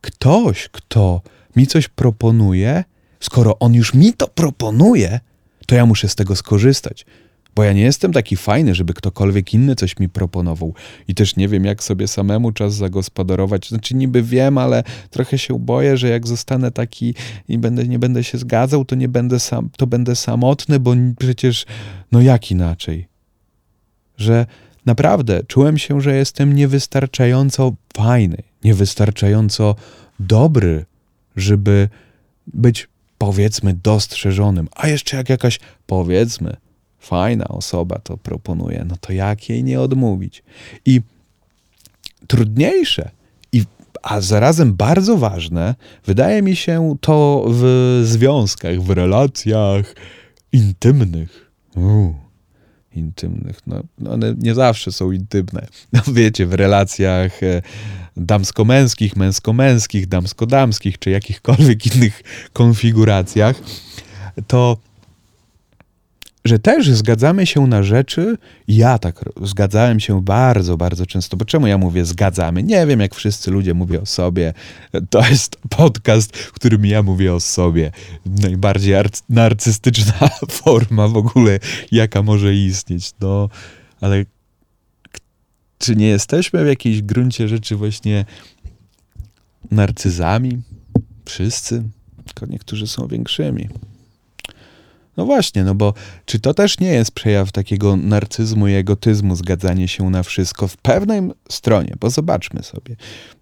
ktoś, 0.00 0.68
kto 0.68 1.22
mi 1.56 1.66
coś 1.66 1.88
proponuje, 1.88 2.84
skoro 3.20 3.58
on 3.58 3.74
już 3.74 3.94
mi 3.94 4.12
to 4.12 4.28
proponuje, 4.28 5.20
to 5.66 5.74
ja 5.74 5.86
muszę 5.86 6.08
z 6.08 6.14
tego 6.14 6.36
skorzystać. 6.36 7.06
Bo 7.54 7.64
ja 7.64 7.72
nie 7.72 7.82
jestem 7.82 8.12
taki 8.12 8.36
fajny, 8.36 8.74
żeby 8.74 8.94
ktokolwiek 8.94 9.54
inny 9.54 9.74
coś 9.74 9.98
mi 9.98 10.08
proponował. 10.08 10.74
I 11.08 11.14
też 11.14 11.36
nie 11.36 11.48
wiem, 11.48 11.64
jak 11.64 11.82
sobie 11.82 12.08
samemu 12.08 12.52
czas 12.52 12.74
zagospodarować. 12.74 13.68
Znaczy, 13.68 13.94
niby 13.94 14.22
wiem, 14.22 14.58
ale 14.58 14.82
trochę 15.10 15.38
się 15.38 15.58
boję, 15.58 15.96
że 15.96 16.08
jak 16.08 16.26
zostanę 16.26 16.70
taki 16.70 17.14
i 17.48 17.58
będę, 17.58 17.88
nie 17.88 17.98
będę 17.98 18.24
się 18.24 18.38
zgadzał, 18.38 18.84
to 18.84 18.94
nie 18.94 19.08
będę 19.08 19.40
sam, 19.40 19.70
to 19.76 19.86
będę 19.86 20.16
samotny, 20.16 20.80
bo 20.80 20.94
przecież, 21.18 21.66
no 22.12 22.20
jak 22.20 22.50
inaczej? 22.50 23.08
Że 24.16 24.46
naprawdę 24.86 25.42
czułem 25.46 25.78
się, 25.78 26.00
że 26.00 26.16
jestem 26.16 26.52
niewystarczająco 26.52 27.72
fajny, 27.96 28.36
niewystarczająco 28.64 29.74
dobry, 30.20 30.84
żeby 31.36 31.88
być 32.46 32.88
powiedzmy 33.18 33.74
dostrzeżonym. 33.74 34.68
A 34.76 34.88
jeszcze 34.88 35.16
jak 35.16 35.28
jakaś 35.28 35.60
powiedzmy 35.86 36.56
fajna 37.04 37.48
osoba 37.48 37.98
to 37.98 38.16
proponuje, 38.16 38.84
no 38.88 38.96
to 39.00 39.12
jak 39.12 39.48
jej 39.48 39.64
nie 39.64 39.80
odmówić? 39.80 40.42
I 40.86 41.00
trudniejsze, 42.26 43.10
i, 43.52 43.64
a 44.02 44.20
zarazem 44.20 44.74
bardzo 44.74 45.16
ważne, 45.16 45.74
wydaje 46.06 46.42
mi 46.42 46.56
się 46.56 46.96
to 47.00 47.46
w 47.48 48.02
związkach, 48.04 48.82
w 48.82 48.90
relacjach 48.90 49.94
intymnych. 50.52 51.50
Uu, 51.76 52.14
intymnych. 52.96 53.60
No, 53.66 53.82
one 54.10 54.34
nie 54.38 54.54
zawsze 54.54 54.92
są 54.92 55.12
intymne. 55.12 55.66
No, 55.92 56.00
wiecie, 56.12 56.46
w 56.46 56.54
relacjach 56.54 57.42
e, 57.42 57.62
damsko-męskich, 58.16 59.16
męsko-męskich, 59.16 60.06
damsko-damskich, 60.06 60.98
czy 60.98 61.10
jakichkolwiek 61.10 61.96
innych 61.96 62.22
konfiguracjach, 62.52 63.56
to 64.46 64.76
że 66.44 66.58
też 66.58 66.90
zgadzamy 66.90 67.46
się 67.46 67.66
na 67.66 67.82
rzeczy. 67.82 68.38
Ja 68.68 68.98
tak 68.98 69.24
zgadzałem 69.42 70.00
się 70.00 70.22
bardzo, 70.22 70.76
bardzo 70.76 71.06
często. 71.06 71.36
Bo 71.36 71.44
czemu 71.44 71.66
ja 71.66 71.78
mówię 71.78 72.04
zgadzamy? 72.04 72.62
Nie 72.62 72.86
wiem, 72.86 73.00
jak 73.00 73.14
wszyscy 73.14 73.50
ludzie 73.50 73.74
mówią 73.74 74.00
o 74.00 74.06
sobie. 74.06 74.54
To 75.10 75.28
jest 75.28 75.56
podcast, 75.68 76.36
w 76.36 76.52
którym 76.52 76.86
ja 76.86 77.02
mówię 77.02 77.34
o 77.34 77.40
sobie. 77.40 77.90
Najbardziej 78.26 78.94
narcystyczna 79.28 80.28
forma 80.62 81.08
w 81.08 81.16
ogóle, 81.16 81.58
jaka 81.92 82.22
może 82.22 82.54
istnieć. 82.54 83.12
No, 83.20 83.48
ale 84.00 84.24
czy 85.78 85.96
nie 85.96 86.06
jesteśmy 86.06 86.64
w 86.64 86.68
jakiejś 86.68 87.02
gruncie 87.02 87.48
rzeczy 87.48 87.76
właśnie 87.76 88.24
narcyzami? 89.70 90.62
Wszyscy? 91.24 91.82
Tylko 92.24 92.46
niektórzy 92.46 92.86
są 92.86 93.06
większymi. 93.06 93.68
No 95.16 95.24
właśnie, 95.24 95.64
no 95.64 95.74
bo 95.74 95.94
czy 96.26 96.40
to 96.40 96.54
też 96.54 96.80
nie 96.80 96.88
jest 96.88 97.10
przejaw 97.10 97.52
takiego 97.52 97.96
narcyzmu 97.96 98.68
i 98.68 98.72
egotyzmu, 98.72 99.36
zgadzanie 99.36 99.88
się 99.88 100.10
na 100.10 100.22
wszystko 100.22 100.68
w 100.68 100.76
pewnej 100.76 101.20
stronie? 101.48 101.94
Bo 102.00 102.10
zobaczmy 102.10 102.62
sobie. 102.62 102.96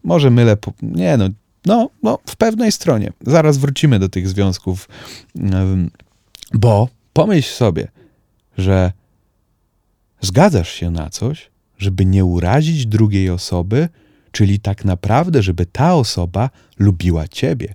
Może 0.05 0.31
mylę, 0.31 0.57
po... 0.57 0.73
nie 0.83 1.17
no, 1.17 1.29
no, 1.67 1.91
no, 2.03 2.19
w 2.27 2.37
pewnej 2.37 2.73
stronie. 2.73 3.13
Zaraz 3.27 3.59
wrócimy 3.59 3.99
do 3.99 4.09
tych 4.09 4.29
związków, 4.29 4.89
bo 6.55 6.89
pomyśl 7.13 7.55
sobie, 7.55 7.89
że 8.59 8.93
zgadzasz 10.21 10.73
się 10.73 10.91
na 10.91 11.11
coś, 11.11 11.51
żeby 11.79 12.05
nie 12.05 12.25
urazić 12.25 12.87
drugiej 12.87 13.31
osoby, 13.31 13.89
czyli 14.33 14.61
tak 14.61 14.85
naprawdę, 14.85 15.43
żeby 15.43 15.67
ta 15.67 15.95
osoba 15.95 16.51
lubiła 16.79 17.29
ciebie, 17.29 17.75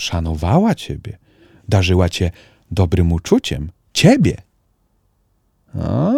szanowała 0.00 0.74
ciebie, 0.74 1.18
darzyła 1.68 2.08
cię 2.08 2.30
dobrym 2.74 3.12
uczuciem 3.12 3.70
ciebie. 3.92 4.36
A? 5.82 6.12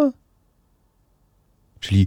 Czyli 1.80 2.06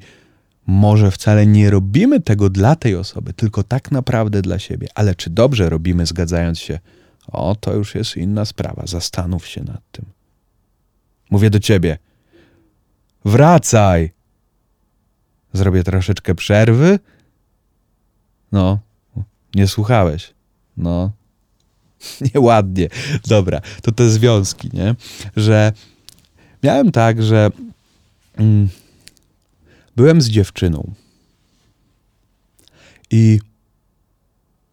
może 0.68 1.12
wcale 1.12 1.48
nie 1.48 1.70
robimy 1.70 2.22
tego 2.22 2.50
dla 2.50 2.76
tej 2.76 2.96
osoby, 2.96 3.34
tylko 3.34 3.64
tak 3.64 3.92
naprawdę 3.92 4.42
dla 4.42 4.60
siebie. 4.60 4.88
Ale 4.96 5.16
czy 5.16 5.30
dobrze 5.30 5.70
robimy, 5.70 6.06
zgadzając 6.06 6.60
się? 6.60 6.80
O, 7.28 7.56
to 7.56 7.74
już 7.74 7.96
jest 7.96 8.18
inna 8.18 8.46
sprawa. 8.46 8.84
Zastanów 8.86 9.48
się 9.48 9.64
nad 9.64 9.82
tym. 9.92 10.06
Mówię 11.32 11.50
do 11.50 11.60
ciebie. 11.60 11.98
Wracaj! 13.26 14.12
Zrobię 15.54 15.84
troszeczkę 15.84 16.36
przerwy. 16.36 17.00
No, 18.52 18.80
nie 19.56 19.68
słuchałeś. 19.68 20.34
No, 20.78 21.12
nieładnie. 22.36 22.88
Dobra, 23.28 23.62
to 23.82 23.92
te 23.92 24.10
związki, 24.10 24.70
nie? 24.74 24.96
Że 25.36 25.72
miałem 26.64 26.92
tak, 26.92 27.24
że 27.24 27.50
mm, 28.38 28.70
byłem 29.96 30.22
z 30.22 30.30
dziewczyną 30.30 30.94
i 33.12 33.40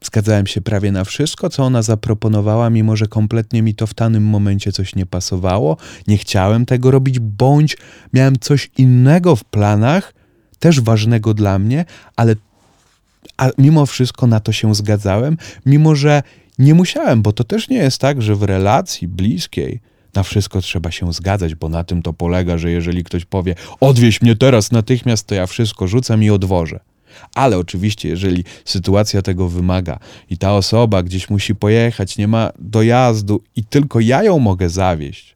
zgadzałem 0.04 0.46
się 0.46 0.60
prawie 0.60 0.92
na 0.92 1.04
wszystko, 1.04 1.50
co 1.50 1.62
ona 1.62 1.82
zaproponowała, 1.82 2.70
mimo 2.70 2.96
że 2.96 3.06
kompletnie 3.06 3.62
mi 3.62 3.74
to 3.74 3.86
w 3.86 3.94
danym 3.94 4.24
momencie 4.24 4.72
coś 4.72 4.94
nie 4.94 5.06
pasowało. 5.06 5.76
Nie 6.06 6.18
chciałem 6.18 6.66
tego 6.66 6.90
robić, 6.90 7.18
bądź 7.18 7.76
miałem 8.12 8.38
coś 8.38 8.70
innego 8.78 9.36
w 9.36 9.44
planach, 9.44 10.14
też 10.58 10.80
ważnego 10.80 11.34
dla 11.34 11.58
mnie, 11.58 11.84
ale 12.16 12.36
mimo 13.58 13.86
wszystko 13.86 14.26
na 14.26 14.40
to 14.40 14.52
się 14.52 14.74
zgadzałem, 14.74 15.36
mimo 15.66 15.94
że 15.94 16.22
nie 16.58 16.74
musiałem, 16.74 17.22
bo 17.22 17.32
to 17.32 17.44
też 17.44 17.68
nie 17.68 17.76
jest 17.76 18.00
tak, 18.00 18.22
że 18.22 18.34
w 18.34 18.42
relacji 18.42 19.08
bliskiej 19.08 19.80
na 20.14 20.22
wszystko 20.22 20.60
trzeba 20.60 20.90
się 20.90 21.12
zgadzać, 21.12 21.54
bo 21.54 21.68
na 21.68 21.84
tym 21.84 22.02
to 22.02 22.12
polega, 22.12 22.58
że 22.58 22.70
jeżeli 22.70 23.04
ktoś 23.04 23.24
powie, 23.24 23.54
odwieź 23.80 24.22
mnie 24.22 24.36
teraz 24.36 24.72
natychmiast, 24.72 25.26
to 25.26 25.34
ja 25.34 25.46
wszystko 25.46 25.86
rzucam 25.86 26.22
i 26.22 26.30
odwożę. 26.30 26.80
Ale 27.34 27.58
oczywiście, 27.58 28.08
jeżeli 28.08 28.44
sytuacja 28.64 29.22
tego 29.22 29.48
wymaga 29.48 29.98
i 30.30 30.38
ta 30.38 30.54
osoba 30.54 31.02
gdzieś 31.02 31.30
musi 31.30 31.54
pojechać, 31.54 32.18
nie 32.18 32.28
ma 32.28 32.50
dojazdu 32.58 33.42
i 33.56 33.64
tylko 33.64 34.00
ja 34.00 34.22
ją 34.22 34.38
mogę 34.38 34.68
zawieźć, 34.68 35.35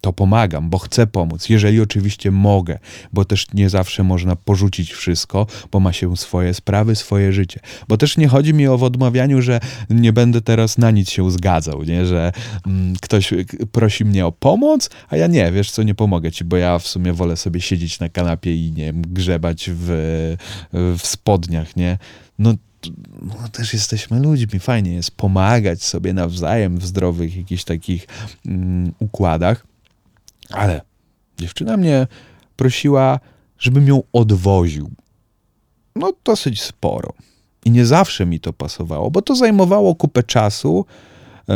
to 0.00 0.12
pomagam, 0.12 0.70
bo 0.70 0.78
chcę 0.78 1.06
pomóc, 1.06 1.48
jeżeli 1.48 1.80
oczywiście 1.80 2.30
mogę, 2.30 2.78
bo 3.12 3.24
też 3.24 3.46
nie 3.54 3.70
zawsze 3.70 4.02
można 4.02 4.36
porzucić 4.36 4.92
wszystko, 4.92 5.46
bo 5.72 5.80
ma 5.80 5.92
się 5.92 6.16
swoje 6.16 6.54
sprawy, 6.54 6.96
swoje 6.96 7.32
życie. 7.32 7.60
Bo 7.88 7.96
też 7.96 8.16
nie 8.16 8.28
chodzi 8.28 8.54
mi 8.54 8.66
o 8.66 8.78
w 8.78 8.82
odmawianiu, 8.82 9.42
że 9.42 9.60
nie 9.90 10.12
będę 10.12 10.40
teraz 10.40 10.78
na 10.78 10.90
nic 10.90 11.10
się 11.10 11.30
zgadzał, 11.30 11.82
nie? 11.82 12.06
że 12.06 12.32
mm, 12.66 12.94
ktoś 13.00 13.34
prosi 13.72 14.04
mnie 14.04 14.26
o 14.26 14.32
pomoc, 14.32 14.90
a 15.08 15.16
ja 15.16 15.26
nie, 15.26 15.52
wiesz 15.52 15.70
co, 15.70 15.82
nie 15.82 15.94
pomogę 15.94 16.32
ci, 16.32 16.44
bo 16.44 16.56
ja 16.56 16.78
w 16.78 16.86
sumie 16.86 17.12
wolę 17.12 17.36
sobie 17.36 17.60
siedzieć 17.60 18.00
na 18.00 18.08
kanapie 18.08 18.66
i 18.66 18.72
nie 18.72 18.84
wiem, 18.84 19.02
grzebać 19.02 19.70
w, 19.72 20.36
w 20.72 21.06
spodniach, 21.06 21.76
nie? 21.76 21.98
No 22.38 22.54
no, 23.22 23.48
też 23.52 23.72
jesteśmy 23.72 24.20
ludźmi, 24.20 24.60
fajnie 24.60 24.94
jest 24.94 25.10
pomagać 25.10 25.82
sobie 25.82 26.12
nawzajem 26.12 26.78
w 26.78 26.86
zdrowych 26.86 27.36
jakichś 27.36 27.64
takich 27.64 28.06
mm, 28.46 28.92
układach. 28.98 29.66
Ale 30.50 30.80
dziewczyna 31.38 31.76
mnie 31.76 32.06
prosiła, 32.56 33.20
żebym 33.58 33.88
ją 33.88 34.02
odwoził. 34.12 34.90
No, 35.96 36.12
dosyć 36.24 36.62
sporo. 36.62 37.12
I 37.64 37.70
nie 37.70 37.86
zawsze 37.86 38.26
mi 38.26 38.40
to 38.40 38.52
pasowało, 38.52 39.10
bo 39.10 39.22
to 39.22 39.34
zajmowało 39.34 39.94
kupę 39.94 40.22
czasu 40.22 40.84
yy, 41.48 41.54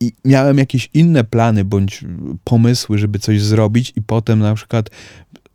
i 0.00 0.12
miałem 0.24 0.58
jakieś 0.58 0.90
inne 0.94 1.24
plany 1.24 1.64
bądź 1.64 2.04
pomysły, 2.44 2.98
żeby 2.98 3.18
coś 3.18 3.42
zrobić, 3.42 3.92
i 3.96 4.02
potem 4.02 4.38
na 4.38 4.54
przykład, 4.54 4.90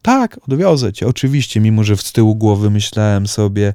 tak, 0.01 0.39
odwiozę 0.47 0.93
cię, 0.93 1.07
oczywiście, 1.07 1.59
mimo 1.59 1.83
że 1.83 1.97
z 1.97 2.11
tyłu 2.11 2.35
głowy 2.35 2.69
myślałem 2.69 3.27
sobie, 3.27 3.73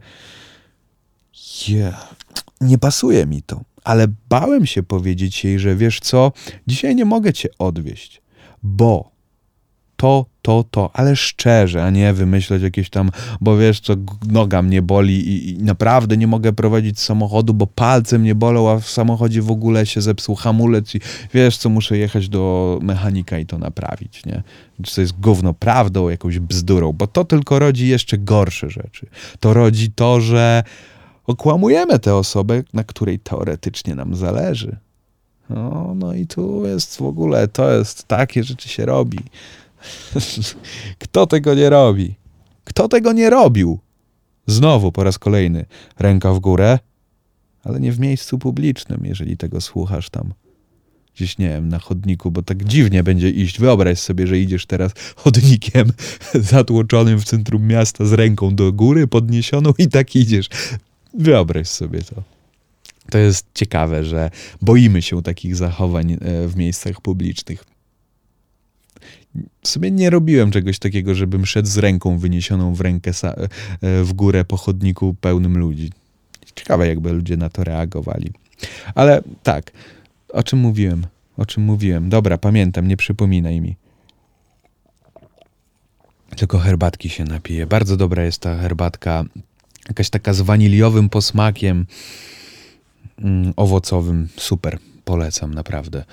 yeah, 1.69 2.15
nie 2.61 2.79
pasuje 2.79 3.27
mi 3.27 3.43
to. 3.43 3.61
Ale 3.85 4.07
bałem 4.29 4.67
się 4.67 4.83
powiedzieć 4.83 5.45
jej, 5.45 5.59
że 5.59 5.77
wiesz 5.77 6.01
co, 6.01 6.33
dzisiaj 6.67 6.95
nie 6.95 7.05
mogę 7.05 7.33
cię 7.33 7.49
odwieźć 7.59 8.23
bo 8.67 9.17
to, 9.97 10.27
to, 10.43 10.65
to, 10.71 10.91
ale 10.95 11.17
szczerze, 11.17 11.85
a 11.85 11.91
nie 11.91 12.13
wymyśleć 12.13 12.63
jakieś 12.63 12.91
tam, 12.91 13.11
bo 13.41 13.57
wiesz 13.57 13.81
co, 13.81 13.95
noga 14.29 14.63
mnie 14.63 14.83
boli 14.83 15.29
i, 15.29 15.51
i, 15.51 15.59
naprawdę 15.59 16.17
nie 16.17 16.27
mogę 16.27 16.53
prowadzić 16.53 17.01
samochodu, 17.01 17.55
bo 17.55 17.67
palce 17.67 18.19
mnie 18.19 18.35
bolą, 18.35 18.71
a 18.71 18.79
w 18.79 18.89
samochodzie 18.89 19.43
w 19.43 19.51
ogóle 19.51 19.87
się 19.87 20.01
zepsuł 20.01 20.35
hamulec 20.35 20.95
i 20.95 21.01
wiesz 21.35 21.57
co, 21.57 21.69
muszę 21.69 21.99
jechać 21.99 22.29
do 22.29 22.79
mechanika 22.83 23.39
i 23.39 23.47
to 23.47 23.59
naprawić, 23.59 24.27
nie? 24.27 24.43
Czy 24.83 24.95
to 24.95 25.01
jest 25.01 25.21
gówno 25.21 25.55
prawdą, 25.55 26.09
jakąś 26.09 26.39
bzdurą, 26.39 26.93
bo 26.93 27.07
to 27.07 27.25
tylko 27.25 27.59
rodzi 27.59 27.89
jeszcze 27.89 28.19
gorsze 28.19 28.71
rzeczy. 28.71 29.07
To 29.41 29.55
rodzi 29.55 29.93
to, 29.93 30.21
że 30.21 30.65
okłamujemy 31.27 31.99
tę 31.99 32.15
osobę, 32.15 32.63
na 32.73 32.85
której 32.85 33.19
teoretycznie 33.19 33.95
nam 33.95 34.15
zależy. 34.15 34.77
No, 35.51 35.95
no 35.95 36.15
i 36.15 36.27
tu 36.27 36.67
jest 36.67 36.97
w 36.97 37.03
ogóle, 37.03 37.49
to 37.49 37.73
jest, 37.73 38.05
takie 38.05 38.45
rzeczy 38.45 38.69
się 38.69 38.87
robi. 38.87 39.19
Kto 40.99 41.27
tego 41.27 41.55
nie 41.55 41.71
robi? 41.71 42.15
Kto 42.65 42.89
tego 42.89 43.13
nie 43.13 43.31
robił? 43.31 43.79
Znowu 44.47 44.93
po 44.93 45.05
raz 45.05 45.19
kolejny 45.19 45.67
ręka 45.99 46.33
w 46.33 46.39
górę, 46.39 46.79
ale 47.65 47.81
nie 47.81 47.93
w 47.93 47.99
miejscu 47.99 48.39
publicznym, 48.39 49.01
jeżeli 49.05 49.37
tego 49.37 49.61
słuchasz 49.61 50.11
tam 50.11 50.33
gdzieś, 51.17 51.39
nie 51.39 51.49
wiem, 51.49 51.69
na 51.69 51.79
chodniku, 51.79 52.31
bo 52.31 52.43
tak 52.43 52.65
dziwnie 52.65 53.03
będzie 53.03 53.31
iść. 53.31 53.61
Wyobraź 53.61 53.99
sobie, 53.99 54.27
że 54.27 54.39
idziesz 54.39 54.67
teraz 54.67 54.93
chodnikiem 55.17 55.93
zatłoczonym 56.53 57.19
w 57.21 57.25
centrum 57.25 57.67
miasta 57.67 58.05
z 58.05 58.13
ręką 58.13 58.55
do 58.55 58.73
góry 58.73 59.07
podniesioną 59.07 59.73
i 59.79 59.89
tak 59.89 60.17
idziesz. 60.17 60.49
Wyobraź 61.15 61.69
sobie 61.69 62.03
to. 62.03 62.36
To 63.11 63.19
jest 63.19 63.47
ciekawe, 63.55 64.05
że 64.05 64.31
boimy 64.63 65.03
się 65.03 65.23
takich 65.23 65.57
zachowań 65.57 66.13
e, 66.13 66.19
w 66.49 66.57
miejscach 66.57 67.01
publicznych. 67.01 67.65
W 69.63 69.69
sumie 69.69 69.91
nie 69.91 70.11
robiłem 70.11 70.51
czegoś 70.51 70.79
takiego, 70.79 71.15
żebym 71.15 71.47
szedł 71.47 71.69
z 71.69 71.79
ręką 71.79 72.19
wyniesioną 72.19 72.75
w 72.75 72.81
rękę 72.81 73.11
e, 73.23 73.49
w 74.05 74.13
górę 74.13 74.45
po 74.45 74.57
chodniku 74.57 75.15
pełnym 75.21 75.59
ludzi. 75.59 75.91
Ciekawe, 76.55 76.89
jakby 76.89 77.13
ludzie 77.13 77.37
na 77.37 77.49
to 77.49 77.65
reagowali. 77.65 78.33
Ale 78.95 79.23
tak, 79.43 79.73
o 80.29 80.43
czym 80.43 80.59
mówiłem? 80.59 81.07
O 81.37 81.47
czym 81.47 81.63
mówiłem? 81.63 82.09
Dobra, 82.09 82.39
pamiętam, 82.39 82.89
nie 82.89 82.97
przypominaj 82.97 83.61
mi. 83.61 83.77
Tylko 86.37 86.59
herbatki 86.59 87.09
się 87.09 87.25
napiję. 87.25 87.67
Bardzo 87.67 87.97
dobra 87.97 88.25
jest 88.25 88.41
ta 88.41 88.57
herbatka. 88.57 89.25
Jakaś 89.89 90.11
taka 90.11 90.33
z 90.33 90.41
waniliowym 90.41 91.09
posmakiem 91.09 91.87
owocowym. 93.57 94.29
Super. 94.37 94.79
Polecam, 95.05 95.55
naprawdę. 95.55 96.05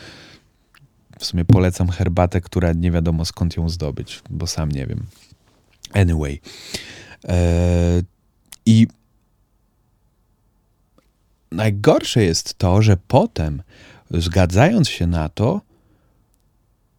W 1.19 1.25
sumie 1.25 1.45
polecam 1.45 1.89
herbatę, 1.89 2.41
która 2.41 2.74
nie 2.74 2.91
wiadomo 2.91 3.25
skąd 3.25 3.57
ją 3.57 3.69
zdobyć, 3.69 4.22
bo 4.29 4.48
sam 4.48 4.72
nie 4.72 4.88
wiem. 4.88 5.05
Anyway. 5.93 6.39
Eee, 7.24 8.03
I 8.65 8.88
najgorsze 11.51 12.24
jest 12.24 12.57
to, 12.57 12.81
że 12.81 12.98
potem, 13.07 13.62
zgadzając 14.12 14.89
się 14.89 15.07
na 15.07 15.29
to, 15.29 15.62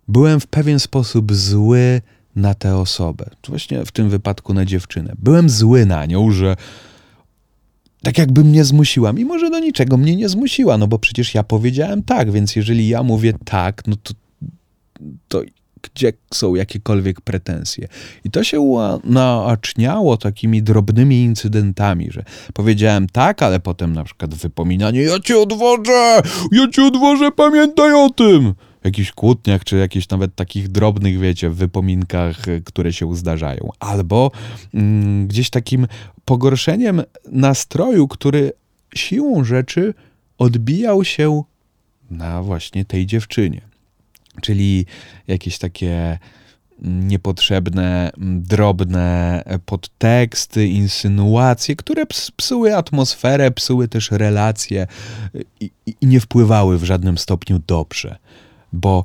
byłem 0.09 0.41
w 0.41 0.47
pewien 0.47 0.81
sposób 0.81 1.35
zły 1.35 2.03
na 2.37 2.55
tę 2.55 2.77
osobę. 2.77 3.31
Właśnie 3.49 3.85
w 3.85 3.93
tym 3.93 4.11
wypadku 4.11 4.55
na 4.55 4.65
dziewczynę. 4.65 5.13
Byłem 5.19 5.51
zły 5.51 5.87
na 5.87 6.07
nią, 6.07 6.31
że 6.31 6.57
tak 8.05 8.19
jakby 8.19 8.45
mnie 8.45 8.65
zmusiła, 8.65 9.13
mimo 9.13 9.39
że 9.39 9.51
do 9.51 9.59
niczego 9.59 9.97
mnie 9.97 10.17
nie 10.17 10.29
zmusiła, 10.29 10.79
no 10.79 10.87
bo 10.87 10.99
przecież 10.99 11.35
ja 11.35 11.43
powiedziałem 11.43 12.03
tak, 12.03 12.33
więc 12.33 12.57
jeżeli 12.57 12.89
ja 12.89 13.03
mówię 13.03 13.35
tak, 13.45 13.83
no 13.87 13.97
to, 14.03 14.15
to 15.29 15.43
gdzie 15.83 16.13
są 16.35 16.55
jakiekolwiek 16.55 17.21
pretensje. 17.21 17.89
I 18.25 18.31
to 18.31 18.45
się 18.45 18.75
naaczniało 19.05 20.17
takimi 20.17 20.63
drobnymi 20.63 21.23
incydentami, 21.23 22.11
że 22.11 22.25
powiedziałem 22.55 23.07
tak, 23.09 23.43
ale 23.43 23.61
potem 23.61 23.93
na 23.93 24.05
przykład 24.05 24.35
wypominanie, 24.35 25.03
ja 25.03 25.21
cię 25.21 25.39
odwożę, 25.39 26.23
ja 26.53 26.69
cię 26.73 26.85
odwożę, 26.85 27.31
pamiętaj 27.33 27.93
o 27.93 28.11
tym. 28.11 28.55
Jakichś 28.85 29.13
kłótniach, 29.13 29.65
czy 29.65 29.77
jakichś 29.77 30.09
nawet 30.09 30.35
takich 30.35 30.69
drobnych, 30.69 31.19
wiecie, 31.19 31.51
wypominkach, 31.51 32.37
które 32.65 32.93
się 32.93 33.17
zdarzają. 33.17 33.71
Albo 33.79 34.31
mm, 34.75 35.27
gdzieś 35.27 35.51
takim 35.51 35.87
pogorszeniem 36.25 37.03
nastroju, 37.33 38.09
który 38.09 38.53
siłą 38.95 39.45
rzeczy 39.45 39.95
odbijał 40.39 41.05
się 41.05 41.43
na 42.11 42.43
właśnie 42.43 42.85
tej 42.85 43.07
dziewczynie 43.07 43.75
czyli 44.43 44.87
jakieś 45.29 45.59
takie 45.59 46.19
niepotrzebne, 46.83 48.11
drobne 48.19 49.43
podteksty, 49.67 50.67
insynuacje, 50.67 51.77
które 51.77 52.07
psuły 52.37 52.77
atmosferę, 52.77 53.51
psuły 53.51 53.89
też 53.89 54.11
relacje 54.11 54.87
i, 55.61 55.71
i, 55.87 56.07
nie 56.07 56.21
wpływały 56.21 56.79
w 56.79 56.85
żadnym 56.85 57.19
stopniu 57.19 57.61
dobrze, 57.67 58.17
bo 58.75 59.05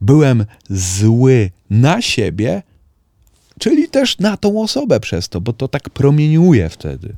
byłem 0.00 0.44
zły 0.70 1.50
na 1.70 2.02
siebie, 2.02 2.62
czyli 3.58 3.88
też 3.88 4.18
na 4.18 4.36
tą 4.36 4.62
osobę 4.62 5.00
przez 5.00 5.28
to, 5.28 5.40
bo 5.40 5.52
to 5.52 5.68
tak 5.68 5.90
promieniuje 5.90 6.68
wtedy. 6.68 7.16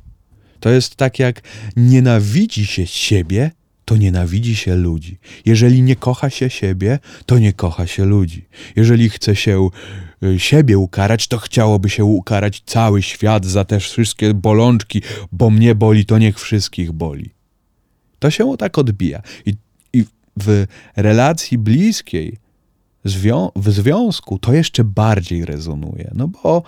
To 0.59 0.69
jest 0.69 0.95
tak, 0.95 1.19
jak 1.19 1.41
nienawidzi 1.75 2.65
się 2.65 2.87
siebie, 2.87 3.51
to 3.85 3.97
nienawidzi 3.97 4.55
się 4.55 4.75
ludzi. 4.75 5.17
Jeżeli 5.45 5.81
nie 5.81 5.95
kocha 5.95 6.29
się 6.29 6.49
siebie, 6.49 6.99
to 7.25 7.39
nie 7.39 7.53
kocha 7.53 7.87
się 7.87 8.05
ludzi. 8.05 8.45
Jeżeli 8.75 9.09
chce 9.09 9.35
się 9.35 9.69
y, 10.23 10.39
siebie 10.39 10.77
ukarać, 10.77 11.27
to 11.27 11.37
chciałoby 11.37 11.89
się 11.89 12.05
ukarać 12.05 12.63
cały 12.65 13.01
świat 13.01 13.45
za 13.45 13.65
te 13.65 13.79
wszystkie 13.79 14.33
bolączki, 14.33 15.01
bo 15.31 15.49
mnie 15.49 15.75
boli, 15.75 16.05
to 16.05 16.17
niech 16.17 16.39
wszystkich 16.39 16.91
boli. 16.91 17.29
To 18.19 18.31
się 18.31 18.57
tak 18.57 18.77
odbija. 18.77 19.21
I, 19.45 19.53
w 20.37 20.65
relacji 20.95 21.57
bliskiej, 21.57 22.37
w 23.55 23.69
związku, 23.69 24.39
to 24.39 24.53
jeszcze 24.53 24.83
bardziej 24.83 25.45
rezonuje. 25.45 26.11
No 26.15 26.27
bo 26.27 26.63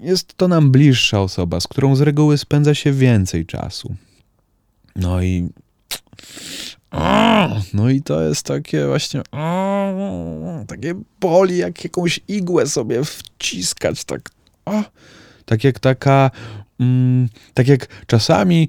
jest 0.00 0.34
to 0.36 0.48
nam 0.48 0.70
bliższa 0.70 1.20
osoba, 1.20 1.60
z 1.60 1.68
którą 1.68 1.96
z 1.96 2.00
reguły 2.00 2.38
spędza 2.38 2.74
się 2.74 2.92
więcej 2.92 3.46
czasu. 3.46 3.94
No 4.96 5.22
i 5.22 5.48
no 7.74 7.90
i 7.90 8.02
to 8.02 8.22
jest 8.22 8.46
takie 8.46 8.86
właśnie 8.86 9.22
takie 10.66 10.94
boli, 11.20 11.56
jak 11.56 11.84
jakąś 11.84 12.20
igłę 12.28 12.66
sobie 12.66 13.04
wciskać, 13.04 14.04
tak 14.04 14.30
tak 15.44 15.64
jak 15.64 15.80
taka 15.80 16.30
mm, 16.80 17.28
tak 17.54 17.68
jak 17.68 17.86
czasami 18.06 18.68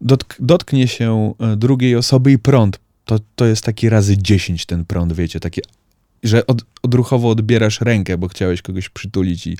dotk 0.00 0.36
dotknie 0.40 0.88
się 0.88 1.34
e, 1.38 1.56
drugiej 1.56 1.96
osoby 1.96 2.32
i 2.32 2.38
prąd, 2.38 2.80
to, 3.10 3.18
to 3.36 3.46
jest 3.46 3.64
taki 3.64 3.88
razy 3.88 4.18
10 4.18 4.66
ten 4.66 4.84
prąd, 4.84 5.12
wiecie, 5.12 5.40
takie 5.40 5.62
że 6.22 6.46
od, 6.46 6.62
odruchowo 6.82 7.28
odbierasz 7.28 7.80
rękę, 7.80 8.18
bo 8.18 8.28
chciałeś 8.28 8.62
kogoś 8.62 8.88
przytulić 8.88 9.46
i 9.46 9.56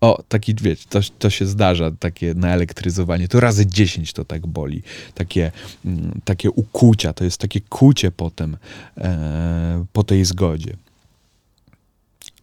o, 0.00 0.22
taki, 0.28 0.54
wiecie, 0.54 0.84
to, 0.88 1.00
to 1.18 1.30
się 1.30 1.46
zdarza, 1.46 1.90
takie 1.90 2.34
naelektryzowanie. 2.34 3.28
To 3.28 3.40
razy 3.40 3.66
10 3.66 4.12
to 4.12 4.24
tak 4.24 4.46
boli. 4.46 4.82
Takie, 5.14 5.52
mm, 5.84 6.20
takie 6.24 6.50
ukucia, 6.50 7.12
to 7.12 7.24
jest 7.24 7.38
takie 7.38 7.60
kucie 7.60 8.10
potem 8.10 8.56
e, 8.98 9.84
po 9.92 10.04
tej 10.04 10.24
zgodzie. 10.24 10.76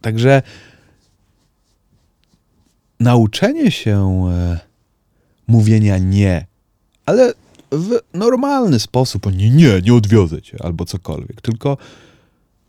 Także 0.00 0.42
nauczenie 3.00 3.70
się 3.70 4.28
e, 4.32 4.58
mówienia 5.46 5.98
nie, 5.98 6.46
ale 7.06 7.32
w 7.72 7.98
normalny 8.14 8.80
sposób, 8.80 9.32
nie, 9.32 9.50
nie, 9.50 9.80
nie 9.82 9.94
odwiozę 9.94 10.42
cię, 10.42 10.56
albo 10.62 10.84
cokolwiek, 10.84 11.40
tylko 11.40 11.76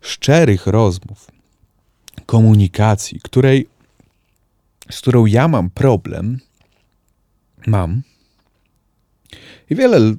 szczerych 0.00 0.66
rozmów, 0.66 1.30
komunikacji, 2.26 3.20
której 3.20 3.68
z 4.90 5.00
którą 5.00 5.26
ja 5.26 5.48
mam 5.48 5.70
problem, 5.70 6.38
mam. 7.66 8.02
I 9.70 9.74
wiele, 9.74 10.14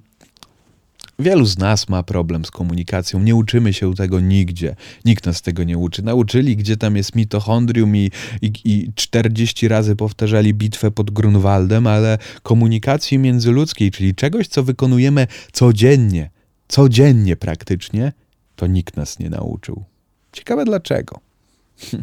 wielu 1.23 1.45
z 1.45 1.57
nas 1.57 1.89
ma 1.89 2.03
problem 2.03 2.45
z 2.45 2.51
komunikacją. 2.51 3.19
Nie 3.19 3.35
uczymy 3.35 3.73
się 3.73 3.93
tego 3.95 4.19
nigdzie. 4.19 4.75
Nikt 5.05 5.25
nas 5.25 5.41
tego 5.41 5.63
nie 5.63 5.77
uczy. 5.77 6.03
Nauczyli, 6.03 6.55
gdzie 6.55 6.77
tam 6.77 6.95
jest 6.95 7.15
mitochondrium 7.15 7.95
i, 7.95 8.11
i, 8.41 8.51
i 8.65 8.93
40 8.95 9.67
razy 9.67 9.95
powtarzali 9.95 10.53
bitwę 10.53 10.91
pod 10.91 11.11
Grunwaldem, 11.11 11.87
ale 11.87 12.17
komunikacji 12.43 13.17
międzyludzkiej, 13.17 13.91
czyli 13.91 14.15
czegoś, 14.15 14.47
co 14.47 14.63
wykonujemy 14.63 15.27
codziennie, 15.51 16.29
codziennie 16.67 17.35
praktycznie, 17.35 18.13
to 18.55 18.67
nikt 18.67 18.97
nas 18.97 19.19
nie 19.19 19.29
nauczył. 19.29 19.83
Ciekawe 20.31 20.65
dlaczego. 20.65 21.19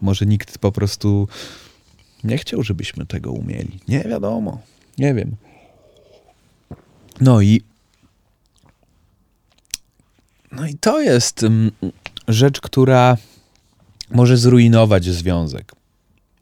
Może 0.00 0.26
nikt 0.26 0.58
po 0.58 0.72
prostu 0.72 1.28
nie 2.24 2.38
chciał, 2.38 2.62
żebyśmy 2.62 3.06
tego 3.06 3.32
umieli. 3.32 3.78
Nie 3.88 4.00
wiadomo. 4.00 4.60
Nie 4.98 5.14
wiem. 5.14 5.36
No 7.20 7.40
i. 7.40 7.62
No 10.52 10.66
i 10.66 10.74
to 10.74 11.00
jest 11.00 11.42
mm, 11.42 11.70
rzecz, 12.28 12.60
która 12.60 13.16
może 14.10 14.36
zrujnować 14.36 15.04
związek. 15.04 15.72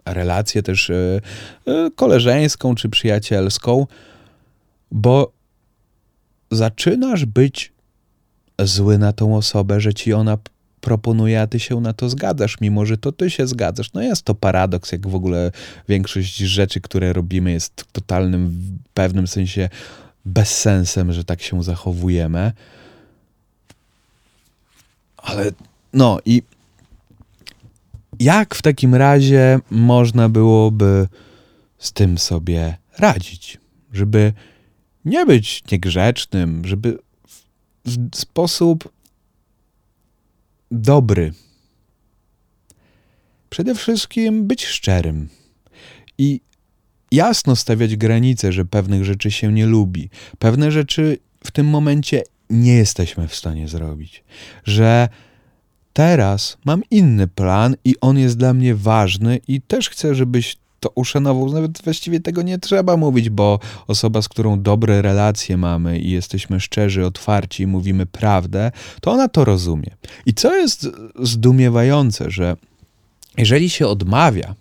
Relację 0.04 0.62
też 0.62 0.90
e, 0.90 1.20
e, 1.66 1.90
koleżeńską 1.96 2.74
czy 2.74 2.88
przyjacielską, 2.88 3.86
bo 4.90 5.32
zaczynasz 6.50 7.24
być 7.24 7.72
zły 8.58 8.98
na 8.98 9.12
tą 9.12 9.36
osobę, 9.36 9.80
że 9.80 9.94
ci 9.94 10.12
ona 10.12 10.38
proponuje, 10.80 11.40
a 11.40 11.46
ty 11.46 11.60
się 11.60 11.80
na 11.80 11.92
to 11.92 12.08
zgadzasz, 12.08 12.60
mimo 12.60 12.86
że 12.86 12.98
to 12.98 13.12
ty 13.12 13.30
się 13.30 13.46
zgadzasz. 13.46 13.92
No 13.92 14.02
jest 14.02 14.22
to 14.22 14.34
paradoks, 14.34 14.92
jak 14.92 15.08
w 15.08 15.14
ogóle 15.14 15.50
większość 15.88 16.36
rzeczy, 16.36 16.80
które 16.80 17.12
robimy, 17.12 17.52
jest 17.52 17.84
totalnym, 17.92 18.48
w 18.48 18.88
pewnym 18.94 19.26
sensie 19.26 19.68
bezsensem, 20.24 21.12
że 21.12 21.24
tak 21.24 21.42
się 21.42 21.62
zachowujemy. 21.62 22.52
Ale 25.22 25.52
no 25.92 26.18
i 26.24 26.42
jak 28.20 28.54
w 28.54 28.62
takim 28.62 28.94
razie 28.94 29.60
można 29.70 30.28
byłoby 30.28 31.08
z 31.78 31.92
tym 31.92 32.18
sobie 32.18 32.76
radzić, 32.98 33.58
żeby 33.92 34.32
nie 35.04 35.26
być 35.26 35.62
niegrzecznym, 35.72 36.66
żeby 36.66 36.98
w 37.84 38.16
sposób 38.16 38.92
dobry 40.70 41.32
przede 43.50 43.74
wszystkim 43.74 44.46
być 44.46 44.66
szczerym 44.66 45.28
i 46.18 46.40
jasno 47.12 47.56
stawiać 47.56 47.96
granice, 47.96 48.52
że 48.52 48.64
pewnych 48.64 49.04
rzeczy 49.04 49.30
się 49.30 49.52
nie 49.52 49.66
lubi, 49.66 50.10
pewne 50.38 50.70
rzeczy 50.70 51.18
w 51.44 51.50
tym 51.50 51.66
momencie 51.66 52.22
nie 52.50 52.74
jesteśmy 52.74 53.28
w 53.28 53.34
stanie 53.34 53.68
zrobić, 53.68 54.24
że 54.64 55.08
teraz 55.92 56.58
mam 56.64 56.82
inny 56.90 57.28
plan 57.28 57.76
i 57.84 57.94
on 58.00 58.18
jest 58.18 58.36
dla 58.36 58.54
mnie 58.54 58.74
ważny 58.74 59.40
i 59.48 59.60
też 59.60 59.90
chcę, 59.90 60.14
żebyś 60.14 60.56
to 60.80 60.90
uszanował. 60.94 61.52
Nawet 61.52 61.82
właściwie 61.84 62.20
tego 62.20 62.42
nie 62.42 62.58
trzeba 62.58 62.96
mówić, 62.96 63.30
bo 63.30 63.58
osoba, 63.86 64.22
z 64.22 64.28
którą 64.28 64.62
dobre 64.62 65.02
relacje 65.02 65.56
mamy 65.56 65.98
i 65.98 66.10
jesteśmy 66.10 66.60
szczerzy, 66.60 67.06
otwarci 67.06 67.62
i 67.62 67.66
mówimy 67.66 68.06
prawdę, 68.06 68.72
to 69.00 69.12
ona 69.12 69.28
to 69.28 69.44
rozumie. 69.44 69.96
I 70.26 70.34
co 70.34 70.56
jest 70.56 70.88
zdumiewające, 71.22 72.30
że 72.30 72.56
jeżeli 73.38 73.70
się 73.70 73.86
odmawia, 73.86 74.54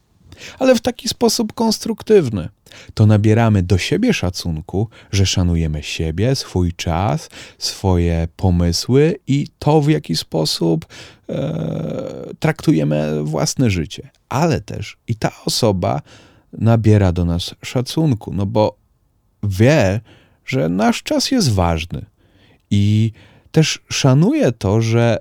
ale 0.59 0.75
w 0.75 0.81
taki 0.81 1.09
sposób 1.09 1.53
konstruktywny, 1.53 2.49
to 2.93 3.05
nabieramy 3.05 3.63
do 3.63 3.77
siebie 3.77 4.13
szacunku, 4.13 4.89
że 5.11 5.25
szanujemy 5.25 5.83
siebie, 5.83 6.35
swój 6.35 6.73
czas, 6.73 7.29
swoje 7.57 8.27
pomysły 8.35 9.15
i 9.27 9.47
to, 9.59 9.81
w 9.81 9.89
jaki 9.89 10.15
sposób 10.15 10.85
e, 11.29 12.29
traktujemy 12.39 13.23
własne 13.23 13.69
życie. 13.69 14.09
Ale 14.29 14.61
też 14.61 14.97
i 15.07 15.15
ta 15.15 15.31
osoba 15.45 16.01
nabiera 16.53 17.11
do 17.11 17.25
nas 17.25 17.55
szacunku, 17.63 18.33
no 18.33 18.45
bo 18.45 18.77
wie, 19.43 20.01
że 20.45 20.69
nasz 20.69 21.03
czas 21.03 21.31
jest 21.31 21.53
ważny 21.53 22.05
i 22.71 23.11
też 23.51 23.79
szanuje 23.89 24.51
to, 24.51 24.81
że 24.81 25.17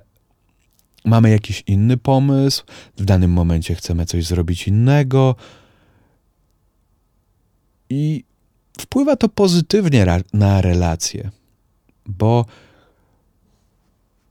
mamy 1.05 1.29
jakiś 1.29 1.63
inny 1.67 1.97
pomysł, 1.97 2.63
w 2.97 3.05
danym 3.05 3.31
momencie 3.31 3.75
chcemy 3.75 4.05
coś 4.05 4.25
zrobić 4.25 4.67
innego? 4.67 5.35
I 7.89 8.23
wpływa 8.79 9.15
to 9.15 9.29
pozytywnie 9.29 10.05
na 10.33 10.61
relacje, 10.61 11.29
bo 12.05 12.45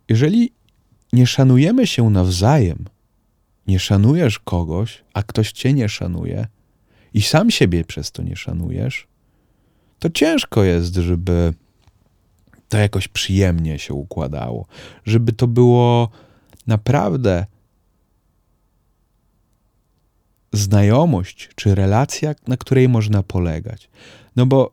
jeżeli 0.09 0.53
nie 1.13 1.27
szanujemy 1.27 1.87
się 1.87 2.11
nawzajem, 2.11 2.85
nie 3.67 3.79
szanujesz 3.79 4.39
kogoś, 4.39 5.05
a 5.15 5.23
ktoś 5.23 5.53
cię 5.53 5.73
nie 5.73 5.89
szanuje 5.89 6.47
i 7.15 7.23
sam 7.23 7.51
siebie 7.51 7.85
przez 7.85 8.13
to 8.13 8.23
nie 8.23 8.37
szanujesz, 8.37 9.07
to 9.99 10.11
ciężko 10.11 10.65
jest, 10.65 10.95
żeby 10.95 11.55
to 12.69 12.79
jakoś 12.79 13.09
przyjemnie 13.09 13.79
się 13.79 13.95
układało, 13.95 14.67
żeby 15.05 15.33
to 15.33 15.47
było 15.47 16.11
naprawdę 16.69 17.47
znajomość 20.53 21.49
czy 21.55 21.75
relacja, 21.75 22.35
na 22.47 22.57
której 22.57 22.89
można 22.89 23.23
polegać. 23.23 23.89
No 24.37 24.47
bo 24.47 24.73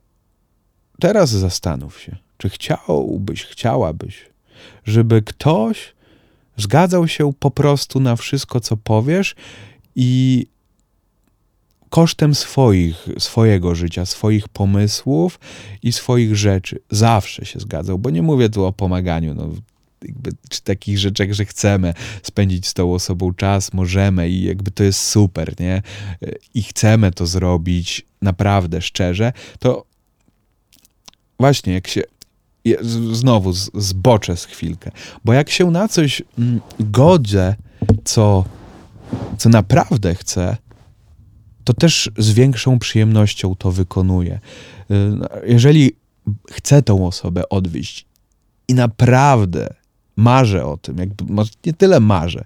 teraz 0.99 1.29
zastanów 1.29 2.01
się, 2.01 2.15
czy 2.37 2.49
chciałbyś, 2.49 3.43
chciałabyś, 3.43 4.29
żeby 4.85 5.21
ktoś 5.21 5.95
zgadzał 6.57 7.07
się 7.07 7.33
po 7.39 7.51
prostu 7.51 7.99
na 7.99 8.15
wszystko, 8.15 8.59
co 8.59 8.77
powiesz 8.77 9.35
i 9.95 10.47
kosztem 11.89 12.35
swoich, 12.35 13.07
swojego 13.19 13.75
życia, 13.75 14.05
swoich 14.05 14.47
pomysłów 14.47 15.39
i 15.83 15.91
swoich 15.91 16.35
rzeczy. 16.35 16.79
Zawsze 16.91 17.45
się 17.45 17.59
zgadzał, 17.59 17.99
bo 17.99 18.09
nie 18.09 18.21
mówię 18.21 18.49
tu 18.49 18.65
o 18.65 18.73
pomaganiu. 18.73 19.33
No, 19.33 19.49
jakby, 20.05 20.31
czy 20.49 20.61
takich 20.61 20.99
rzeczach, 20.99 21.33
że 21.33 21.45
chcemy 21.45 21.93
spędzić 22.23 22.67
z 22.67 22.73
tą 22.73 22.93
osobą 22.93 23.33
czas, 23.33 23.73
możemy 23.73 24.29
i 24.29 24.43
jakby 24.43 24.71
to 24.71 24.83
jest 24.83 24.99
super, 24.99 25.59
nie? 25.59 25.81
I 26.53 26.63
chcemy 26.63 27.11
to 27.11 27.25
zrobić 27.25 28.05
naprawdę 28.21 28.81
szczerze, 28.81 29.33
to 29.59 29.85
właśnie 31.39 31.73
jak 31.73 31.87
się 31.87 32.01
znowu 33.11 33.53
zboczę 33.73 34.37
z 34.37 34.45
chwilkę, 34.45 34.91
bo 35.25 35.33
jak 35.33 35.49
się 35.49 35.71
na 35.71 35.87
coś 35.87 36.21
mm, 36.39 36.61
godzę, 36.79 37.55
co, 38.03 38.45
co 39.37 39.49
naprawdę 39.49 40.15
chcę, 40.15 40.57
to 41.63 41.73
też 41.73 42.11
z 42.17 42.31
większą 42.31 42.79
przyjemnością 42.79 43.55
to 43.55 43.71
wykonuję. 43.71 44.39
Y, 44.91 44.95
jeżeli 45.45 45.91
chcę 46.51 46.81
tą 46.81 47.07
osobę 47.07 47.49
odwieźć 47.49 48.05
i 48.67 48.73
naprawdę 48.73 49.73
marzę 50.15 50.65
o 50.65 50.77
tym, 50.77 50.97
jakby 50.97 51.23
nie 51.65 51.73
tyle 51.73 51.99
marzę, 51.99 52.45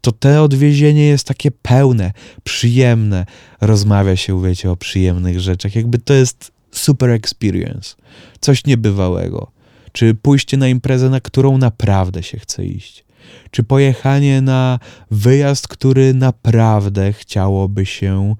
to 0.00 0.12
te 0.12 0.42
odwiezienie 0.42 1.06
jest 1.06 1.26
takie 1.26 1.50
pełne, 1.50 2.12
przyjemne. 2.44 3.26
Rozmawia 3.60 4.16
się, 4.16 4.42
wiecie, 4.42 4.70
o 4.70 4.76
przyjemnych 4.76 5.40
rzeczach. 5.40 5.76
Jakby 5.76 5.98
to 5.98 6.14
jest 6.14 6.52
super 6.72 7.10
experience, 7.10 7.94
coś 8.40 8.64
niebywałego. 8.64 9.50
Czy 9.92 10.14
pójście 10.14 10.56
na 10.56 10.68
imprezę, 10.68 11.10
na 11.10 11.20
którą 11.20 11.58
naprawdę 11.58 12.22
się 12.22 12.38
chce 12.38 12.66
iść. 12.66 13.04
Czy 13.50 13.62
pojechanie 13.62 14.40
na 14.40 14.78
wyjazd, 15.10 15.68
który 15.68 16.14
naprawdę 16.14 17.12
chciałoby 17.12 17.86
się 17.86 18.34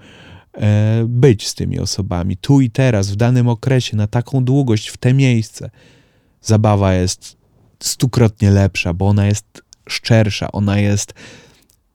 e, 0.55 1.05
być 1.09 1.49
z 1.49 1.55
tymi 1.55 1.79
osobami, 1.79 2.37
tu 2.37 2.61
i 2.61 2.71
teraz, 2.71 3.11
w 3.11 3.17
danym 3.17 3.49
okresie, 3.49 3.97
na 3.97 4.07
taką 4.07 4.45
długość, 4.45 4.89
w 4.89 4.97
te 4.97 5.15
miejsce. 5.15 5.71
Zabawa 6.43 6.95
jest 6.95 7.40
stukrotnie 7.83 8.51
lepsza, 8.51 8.95
bo 8.95 9.09
ona 9.09 9.27
jest 9.27 9.63
szczersza, 9.89 10.53
ona 10.53 10.79
jest 10.79 11.15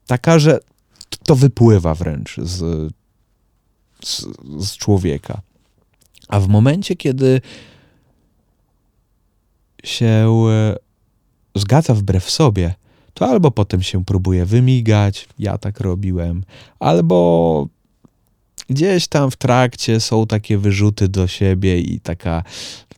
taka, 0.08 0.40
że 0.40 0.60
to 1.24 1.36
wypływa 1.36 1.96
wręcz 1.96 2.38
z, 2.38 2.92
z, 4.04 4.26
z 4.60 4.78
człowieka. 4.78 5.42
A 6.28 6.40
w 6.40 6.48
momencie, 6.48 6.96
kiedy 6.96 7.42
się 9.84 10.06
e, 10.50 10.76
zgadza 11.56 11.94
wbrew 11.94 12.30
sobie, 12.30 12.74
to 13.14 13.28
albo 13.28 13.52
potem 13.52 13.82
się 13.82 14.06
próbuje 14.06 14.46
wymigać, 14.46 15.28
ja 15.40 15.58
tak 15.58 15.80
robiłem, 15.80 16.44
albo 16.80 17.68
gdzieś 18.70 19.08
tam 19.08 19.32
w 19.32 19.36
trakcie 19.36 20.00
są 20.00 20.28
takie 20.28 20.58
wyrzuty 20.58 21.08
do 21.08 21.28
siebie 21.28 21.80
i 21.80 22.00
taka 22.00 22.44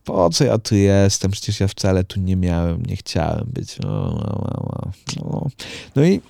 po 0.08 0.30
co 0.30 0.44
ja 0.44 0.58
tu 0.58 0.74
jestem, 0.74 1.30
przecież 1.30 1.60
ja 1.60 1.68
wcale 1.68 2.04
tu 2.04 2.20
nie 2.20 2.36
miałem, 2.36 2.82
nie 2.86 2.96
chciałem 2.96 3.46
być. 3.52 3.78
No, 3.78 3.90
no, 3.90 4.92
no, 5.16 5.46
no 5.96 6.04
i 6.04 6.20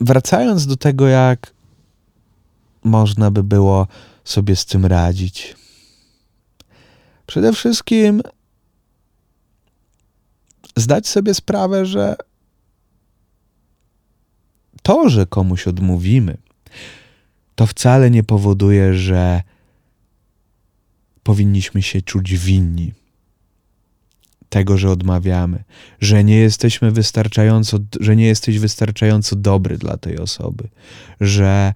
wracając 0.00 0.66
do 0.66 0.76
tego, 0.76 1.08
jak 1.08 1.52
można 2.84 3.30
by 3.30 3.42
było 3.42 3.86
sobie 4.24 4.56
z 4.56 4.66
tym 4.66 4.86
radzić. 4.86 5.56
Przede 7.26 7.52
wszystkim 7.52 8.22
zdać 10.76 11.08
sobie 11.08 11.34
sprawę, 11.34 11.86
że 11.86 12.16
to, 14.82 15.08
że 15.08 15.26
komuś 15.26 15.68
odmówimy, 15.68 16.36
to 17.54 17.66
wcale 17.66 18.10
nie 18.10 18.22
powoduje, 18.24 18.94
że 18.94 19.42
powinniśmy 21.26 21.82
się 21.82 22.02
czuć 22.02 22.34
winni 22.36 22.92
tego, 24.48 24.76
że 24.76 24.90
odmawiamy, 24.90 25.64
że 26.00 26.24
nie 26.24 26.36
jesteśmy 26.36 26.90
wystarczająco, 26.90 27.78
że 28.00 28.16
nie 28.16 28.26
jesteś 28.26 28.58
wystarczająco 28.58 29.36
dobry 29.36 29.78
dla 29.78 29.96
tej 29.96 30.18
osoby, 30.18 30.68
że 31.20 31.74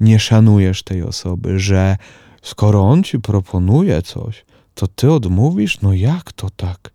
nie 0.00 0.18
szanujesz 0.18 0.82
tej 0.82 1.02
osoby, 1.02 1.58
że 1.58 1.96
skoro 2.42 2.82
on 2.82 3.02
ci 3.02 3.18
proponuje 3.18 4.02
coś, 4.02 4.44
to 4.74 4.86
ty 4.86 5.12
odmówisz? 5.12 5.80
No 5.80 5.92
jak 5.92 6.32
to 6.32 6.50
tak? 6.50 6.90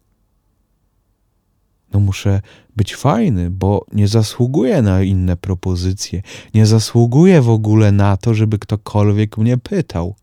No 1.94 2.00
muszę 2.00 2.42
być 2.76 2.96
fajny, 2.96 3.50
bo 3.50 3.86
nie 3.94 4.08
zasługuję 4.08 4.82
na 4.82 5.04
inne 5.04 5.38
propozycje, 5.38 6.22
nie 6.54 6.66
zasługuję 6.66 7.42
w 7.42 7.50
ogóle 7.50 7.92
na 7.92 8.18
to, 8.18 8.34
żeby 8.34 8.60
ktokolwiek 8.60 9.38
mnie 9.38 9.58
pytał 9.58 10.16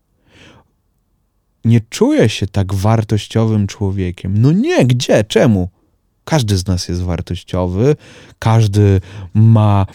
nie 1.65 1.81
czuję 1.89 2.29
się 2.29 2.47
tak 2.47 2.73
wartościowym 2.73 3.67
człowiekiem. 3.67 4.37
No 4.37 4.51
nie, 4.51 4.85
gdzie? 4.85 5.23
Czemu? 5.23 5.69
Każdy 6.25 6.57
z 6.57 6.67
nas 6.67 6.87
jest 6.87 7.01
wartościowy, 7.01 7.95
każdy 8.39 9.01
ma 9.33 9.85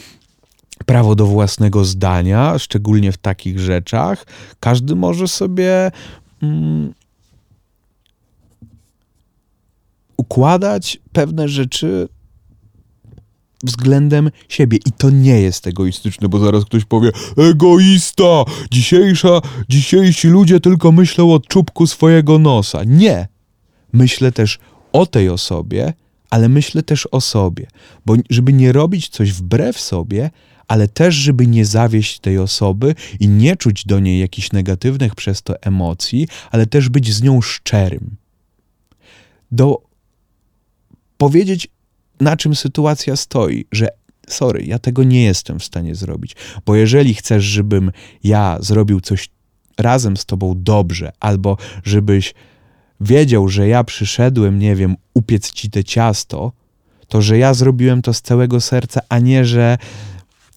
prawo 0.87 1.15
do 1.15 1.27
własnego 1.27 1.85
zdania, 1.85 2.59
szczególnie 2.59 3.13
w 3.13 3.19
takich 3.19 3.61
rzeczach. 3.61 4.27
Każdy 4.61 4.97
może 4.97 5.29
sobie 5.29 5.91
mm, 6.43 6.95
układać 10.17 10.99
pewne 11.13 11.49
rzeczy 11.49 12.09
względem 13.65 14.31
siebie. 14.49 14.79
I 14.87 14.93
to 14.93 15.11
nie 15.11 15.41
jest 15.41 15.67
egoistyczne, 15.67 16.29
bo 16.29 16.39
zaraz 16.39 16.65
ktoś 16.65 16.85
powie: 16.85 17.11
Egoista! 17.37 18.45
Dzisiejsza, 18.71 19.41
dzisiejsi 19.69 20.29
ludzie 20.29 20.61
tylko 20.61 20.93
myślą 20.93 21.33
o 21.33 21.41
czubku 21.41 21.87
swojego 21.87 22.39
nosa. 22.39 22.85
Nie. 22.85 23.29
Myślę 23.93 24.33
też 24.33 24.59
o 24.93 25.07
tej 25.07 25.29
osobie, 25.29 25.93
ale 26.31 26.49
myślę 26.49 26.83
też 26.83 27.07
o 27.07 27.21
sobie, 27.21 27.67
bo 28.07 28.15
żeby 28.31 28.53
nie 28.53 28.73
robić 28.73 29.09
coś 29.09 29.33
wbrew 29.33 29.81
sobie, 29.81 30.31
ale 30.69 30.89
też, 30.89 31.15
żeby 31.15 31.47
nie 31.47 31.65
zawieść 31.65 32.19
tej 32.19 32.39
osoby 32.39 32.95
i 33.21 33.29
nie 33.29 33.57
czuć 33.57 33.85
do 33.85 34.01
niej 34.01 34.21
jakichś 34.21 34.53
negatywnych 34.53 35.15
przez 35.15 35.43
to 35.43 35.63
emocji, 35.63 36.29
ale 36.51 36.67
też 36.67 36.89
być 36.89 37.15
z 37.15 37.23
nią 37.23 37.43
szczerym. 37.43 38.17
Do 39.51 39.83
powiedzieć, 41.19 41.69
na 42.21 42.37
czym 42.37 42.55
sytuacja 42.55 43.17
stoi, 43.17 43.65
że 43.73 43.89
sorry, 44.29 44.65
ja 44.65 44.79
tego 44.79 45.05
nie 45.05 45.25
jestem 45.25 45.59
w 45.59 45.65
stanie 45.65 45.95
zrobić, 45.95 46.37
bo 46.67 46.77
jeżeli 46.77 47.15
chcesz, 47.15 47.45
żebym 47.45 47.93
ja 48.25 48.59
zrobił 48.61 49.01
coś 49.01 49.29
razem 49.79 50.17
z 50.17 50.25
tobą 50.25 50.55
dobrze, 50.57 51.13
albo 51.21 51.57
żebyś 51.85 52.35
wiedział, 53.01 53.49
że 53.49 53.69
ja 53.69 53.85
przyszedłem, 53.85 54.59
nie 54.59 54.77
wiem, 54.77 54.97
upiec 55.15 55.53
ci 55.53 55.71
te 55.71 55.85
ciasto, 55.85 56.53
to 57.09 57.23
że 57.23 57.39
ja 57.39 57.55
zrobiłem 57.55 58.03
to 58.03 58.15
z 58.15 58.23
całego 58.23 58.61
serca, 58.61 59.01
a 59.09 59.19
nie, 59.19 59.45
że 59.45 59.79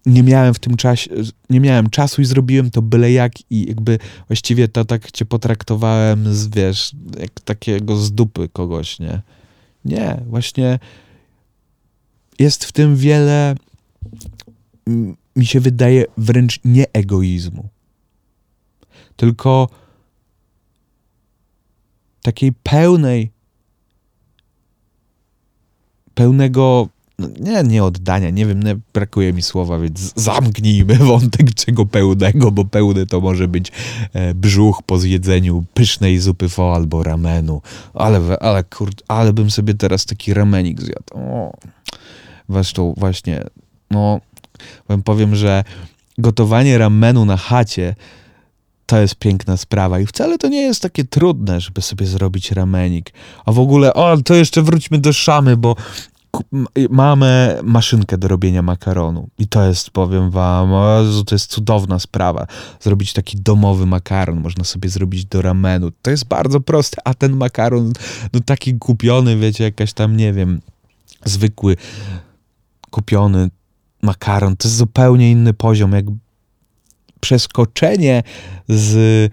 nie 0.06 0.24
miałem 0.24 0.54
w 0.54 0.60
tym 0.60 0.78
czasie, 0.78 1.10
nie 1.50 1.60
miałem 1.60 1.90
czasu 1.90 2.22
i 2.22 2.26
zrobiłem 2.26 2.72
to 2.72 2.82
byle 2.82 3.12
jak 3.12 3.52
i 3.52 3.68
jakby 3.68 4.00
właściwie 4.28 4.68
to 4.68 4.86
tak 4.86 5.12
cię 5.12 5.26
potraktowałem 5.26 6.34
z, 6.36 6.48
wiesz, 6.48 6.92
jak 7.20 7.40
takiego 7.40 7.98
z 7.98 8.12
dupy 8.12 8.50
kogoś, 8.54 9.00
nie? 9.00 9.22
Nie, 9.86 10.22
właśnie 10.28 10.80
jest 12.42 12.66
w 12.66 12.72
tym 12.72 12.96
wiele, 12.96 13.56
mi 15.36 15.46
się 15.46 15.60
wydaje, 15.60 16.06
wręcz 16.18 16.60
nie 16.66 16.86
egoizmu, 16.94 17.70
tylko 19.16 19.70
takiej 22.22 22.54
pełnej, 22.54 23.32
pełnego, 26.14 26.88
no 27.20 27.28
nie, 27.40 27.64
nie 27.64 27.84
oddania, 27.84 28.30
nie 28.30 28.46
wiem, 28.46 28.64
nie, 28.64 28.78
brakuje 28.94 29.34
mi 29.34 29.42
słowa, 29.42 29.80
więc 29.80 30.14
zamknijmy 30.16 30.96
wątek 31.12 31.54
czego 31.54 31.86
pełnego, 31.86 32.52
bo 32.52 32.66
pełny 32.66 33.06
to 33.06 33.22
może 33.22 33.48
być 33.48 33.72
e, 34.14 34.34
brzuch 34.34 34.84
po 34.86 34.98
zjedzeniu 34.98 35.64
pysznej 35.74 36.20
zupy 36.20 36.50
fo 36.50 36.76
albo 36.76 37.04
ramenu, 37.04 37.62
ale, 37.94 38.40
ale 38.40 38.64
kurde, 38.64 39.04
ale 39.08 39.34
bym 39.34 39.52
sobie 39.52 39.74
teraz 39.74 40.06
taki 40.06 40.34
ramenik 40.34 40.82
zjadł. 40.82 41.14
O. 41.16 41.58
Zresztą 42.52 42.94
właśnie, 42.98 43.44
no, 43.92 44.22
powiem, 45.06 45.36
że 45.36 45.64
gotowanie 46.18 46.78
ramenu 46.78 47.26
na 47.26 47.38
chacie 47.38 47.96
to 48.86 49.02
jest 49.02 49.16
piękna 49.16 49.58
sprawa 49.58 50.00
i 50.00 50.06
wcale 50.06 50.38
to 50.38 50.48
nie 50.48 50.62
jest 50.62 50.82
takie 50.82 51.04
trudne, 51.04 51.62
żeby 51.62 51.82
sobie 51.82 52.06
zrobić 52.06 52.52
ramenik. 52.52 53.14
A 53.46 53.52
w 53.52 53.60
ogóle, 53.60 53.94
o, 53.94 54.18
to 54.18 54.36
jeszcze 54.36 54.62
wróćmy 54.62 54.98
do 54.98 55.14
szamy, 55.14 55.58
bo 55.58 55.76
mamy 56.90 57.60
maszynkę 57.64 58.18
do 58.18 58.28
robienia 58.28 58.62
makaronu 58.62 59.30
i 59.38 59.48
to 59.48 59.68
jest, 59.68 59.90
powiem 59.90 60.32
wam, 60.32 60.70
to 61.26 61.36
jest 61.36 61.52
cudowna 61.52 62.00
sprawa. 62.00 62.48
Zrobić 62.80 63.14
taki 63.14 63.38
domowy 63.42 63.86
makaron, 63.86 64.42
można 64.42 64.64
sobie 64.64 64.90
zrobić 64.90 65.26
do 65.26 65.42
ramenu. 65.42 65.92
To 66.02 66.12
jest 66.12 66.26
bardzo 66.26 66.60
proste, 66.60 66.98
a 67.06 67.14
ten 67.14 67.36
makaron, 67.36 67.94
no 68.34 68.40
taki 68.46 68.74
kupiony, 68.74 69.38
wiecie, 69.38 69.64
jakaś 69.64 69.94
tam, 69.94 70.18
nie 70.18 70.34
wiem, 70.34 70.62
zwykły, 71.26 71.78
kupiony 72.92 73.50
makaron, 74.02 74.58
to 74.58 74.68
jest 74.68 74.78
zupełnie 74.78 75.32
inny 75.32 75.54
poziom, 75.54 75.92
jak 75.92 76.06
przeskoczenie 77.20 78.24
z 78.70 79.32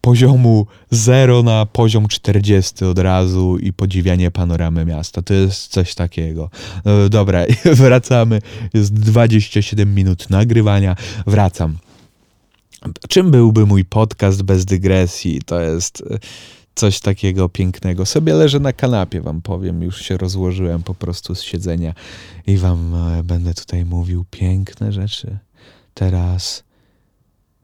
poziomu 0.00 0.66
0 0.90 1.42
na 1.42 1.66
poziom 1.66 2.08
40 2.08 2.84
od 2.84 2.98
razu 2.98 3.58
i 3.58 3.72
podziwianie 3.72 4.30
panoramy 4.30 4.84
miasta. 4.84 5.22
To 5.22 5.34
jest 5.34 5.66
coś 5.66 5.94
takiego. 5.94 6.50
No, 6.84 7.08
dobra, 7.08 7.44
wracamy. 7.64 8.38
Jest 8.74 8.94
27 8.94 9.94
minut 9.94 10.30
nagrywania. 10.30 10.96
Wracam. 11.26 11.78
Czym 13.08 13.30
byłby 13.30 13.66
mój 13.66 13.84
podcast 13.84 14.42
bez 14.42 14.64
dygresji? 14.64 15.40
To 15.46 15.60
jest 15.60 16.02
coś 16.74 17.00
takiego 17.00 17.48
pięknego. 17.48 18.06
Sobie 18.06 18.34
leżę 18.34 18.60
na 18.60 18.72
kanapie, 18.72 19.20
wam 19.20 19.42
powiem. 19.42 19.82
Już 19.82 20.00
się 20.02 20.16
rozłożyłem 20.16 20.82
po 20.82 20.94
prostu 20.94 21.34
z 21.34 21.42
siedzenia 21.42 21.94
i 22.46 22.56
wam 22.56 22.94
e, 22.94 23.22
będę 23.22 23.54
tutaj 23.54 23.84
mówił 23.84 24.24
piękne 24.30 24.92
rzeczy. 24.92 25.38
Teraz 25.94 26.64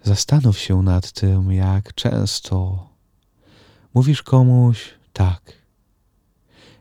Zastanów 0.03 0.59
się 0.59 0.83
nad 0.83 1.13
tym, 1.13 1.53
jak 1.53 1.95
często 1.95 2.89
mówisz 3.95 4.23
komuś 4.23 4.95
tak, 5.13 5.53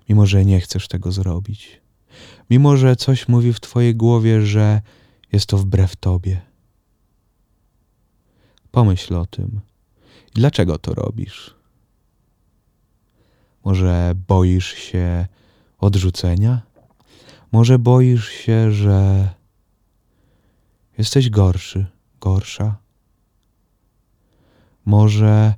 mimo 0.10 0.26
że 0.26 0.46
nie 0.46 0.62
chcesz 0.62 0.88
tego 0.88 1.12
zrobić, 1.12 1.82
mimo 2.50 2.78
że 2.78 2.96
coś 2.96 3.28
mówi 3.28 3.54
w 3.54 3.60
Twojej 3.60 3.96
głowie, 3.96 4.46
że 4.46 4.82
jest 5.34 5.46
to 5.46 5.58
wbrew 5.58 5.96
Tobie. 5.96 6.42
Pomyśl 8.72 9.16
o 9.16 9.26
tym. 9.26 9.60
Dlaczego 10.34 10.78
to 10.78 10.94
robisz? 10.94 11.57
Może 13.68 14.14
boisz 14.28 14.74
się 14.74 15.28
odrzucenia? 15.80 16.62
Może 17.52 17.80
boisz 17.80 18.30
się, 18.30 18.72
że 18.72 19.30
jesteś 20.98 21.30
gorszy, 21.30 21.86
gorsza? 22.22 22.78
Może 24.86 25.54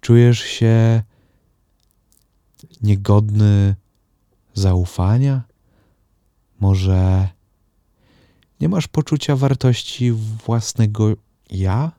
czujesz 0.00 0.40
się 0.40 1.02
niegodny 2.82 3.76
zaufania? 4.54 5.42
Może 6.60 7.28
nie 8.60 8.68
masz 8.68 8.88
poczucia 8.88 9.36
wartości 9.36 10.12
własnego 10.12 11.12
ja? 11.50 11.97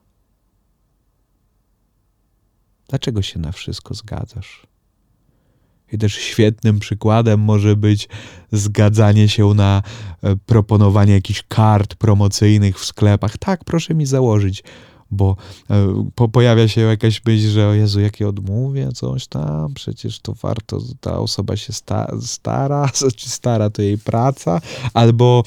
Dlaczego 2.90 3.22
się 3.22 3.38
na 3.38 3.52
wszystko 3.52 3.94
zgadzasz? 3.94 4.66
I 5.92 5.98
też 5.98 6.14
świetnym 6.14 6.78
przykładem 6.78 7.40
może 7.40 7.76
być 7.76 8.08
zgadzanie 8.52 9.28
się 9.28 9.54
na 9.54 9.82
e, 10.22 10.36
proponowanie 10.36 11.12
jakichś 11.12 11.42
kart 11.48 11.94
promocyjnych 11.94 12.78
w 12.78 12.84
sklepach. 12.84 13.38
Tak, 13.38 13.64
proszę 13.64 13.94
mi 13.94 14.06
założyć, 14.06 14.62
bo 15.10 15.36
e, 15.70 16.04
po, 16.14 16.28
pojawia 16.28 16.68
się 16.68 16.80
jakaś 16.80 17.24
myśl, 17.24 17.48
że 17.48 17.68
o 17.68 17.72
Jezu, 17.72 18.00
jakie 18.00 18.28
odmówię, 18.28 18.92
coś 18.92 19.26
tam, 19.26 19.74
przecież 19.74 20.20
to 20.20 20.34
warto, 20.42 20.80
ta 21.00 21.18
osoba 21.18 21.56
się 21.56 21.72
sta, 21.72 22.12
stara, 22.20 22.88
czy 23.16 23.30
stara 23.30 23.70
to 23.70 23.82
jej 23.82 23.98
praca, 23.98 24.60
albo 24.94 25.42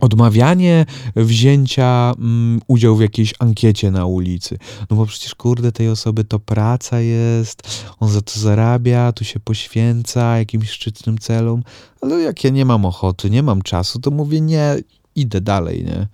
odmawianie 0.00 0.86
wzięcia 1.16 2.12
mm, 2.18 2.60
udziału 2.66 2.96
w 2.96 3.00
jakiejś 3.00 3.34
ankiecie 3.38 3.90
na 3.90 4.06
ulicy. 4.06 4.58
No 4.90 4.96
bo 4.96 5.06
przecież 5.06 5.34
kurde 5.34 5.72
tej 5.72 5.88
osoby 5.88 6.24
to 6.24 6.38
praca 6.38 7.00
jest, 7.00 7.84
on 8.00 8.08
za 8.08 8.22
to 8.22 8.40
zarabia, 8.40 9.12
tu 9.12 9.24
się 9.24 9.40
poświęca 9.40 10.38
jakimś 10.38 10.70
szczytnym 10.70 11.18
celom, 11.18 11.62
ale 12.00 12.20
jak 12.20 12.44
ja 12.44 12.50
nie 12.50 12.64
mam 12.64 12.84
ochoty, 12.84 13.30
nie 13.30 13.42
mam 13.42 13.62
czasu, 13.62 13.98
to 13.98 14.10
mówię 14.10 14.40
nie, 14.40 14.76
idę 15.14 15.40
dalej, 15.40 15.84
nie? 15.84 16.08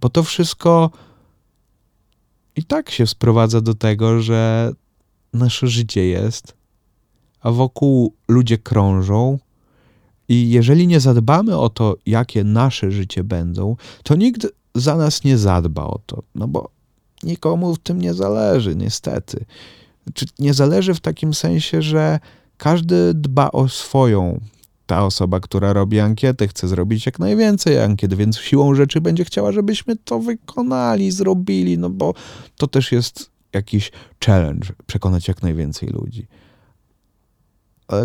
Bo 0.00 0.08
to 0.08 0.22
wszystko 0.22 0.90
i 2.56 2.64
tak 2.64 2.90
się 2.90 3.06
sprowadza 3.06 3.60
do 3.60 3.74
tego, 3.74 4.22
że 4.22 4.72
nasze 5.32 5.66
życie 5.66 6.06
jest, 6.06 6.54
a 7.40 7.50
wokół 7.50 8.14
ludzie 8.28 8.58
krążą, 8.58 9.38
i 10.32 10.50
jeżeli 10.50 10.86
nie 10.86 11.00
zadbamy 11.00 11.58
o 11.58 11.68
to, 11.68 11.96
jakie 12.06 12.44
nasze 12.44 12.90
życie 12.90 13.24
będą, 13.24 13.76
to 14.02 14.14
nikt 14.16 14.46
za 14.74 14.96
nas 14.96 15.24
nie 15.24 15.38
zadba 15.38 15.84
o 15.84 16.00
to, 16.06 16.22
no 16.34 16.48
bo 16.48 16.70
nikomu 17.22 17.74
w 17.74 17.78
tym 17.78 18.00
nie 18.00 18.14
zależy, 18.14 18.76
niestety. 18.76 19.44
Czy 20.14 20.26
nie 20.38 20.54
zależy 20.54 20.94
w 20.94 21.00
takim 21.00 21.34
sensie, 21.34 21.82
że 21.82 22.20
każdy 22.56 23.14
dba 23.14 23.50
o 23.50 23.68
swoją. 23.68 24.40
Ta 24.86 25.04
osoba, 25.04 25.40
która 25.40 25.72
robi 25.72 26.00
ankietę, 26.00 26.48
chce 26.48 26.68
zrobić 26.68 27.06
jak 27.06 27.18
najwięcej 27.18 27.80
ankiet, 27.80 28.14
więc 28.14 28.38
siłą 28.38 28.74
rzeczy 28.74 29.00
będzie 29.00 29.24
chciała, 29.24 29.52
żebyśmy 29.52 29.96
to 29.96 30.18
wykonali, 30.18 31.10
zrobili, 31.10 31.78
no 31.78 31.90
bo 31.90 32.14
to 32.56 32.66
też 32.66 32.92
jest 32.92 33.30
jakiś 33.52 33.92
challenge 34.24 34.68
przekonać 34.86 35.28
jak 35.28 35.42
najwięcej 35.42 35.88
ludzi 35.88 36.26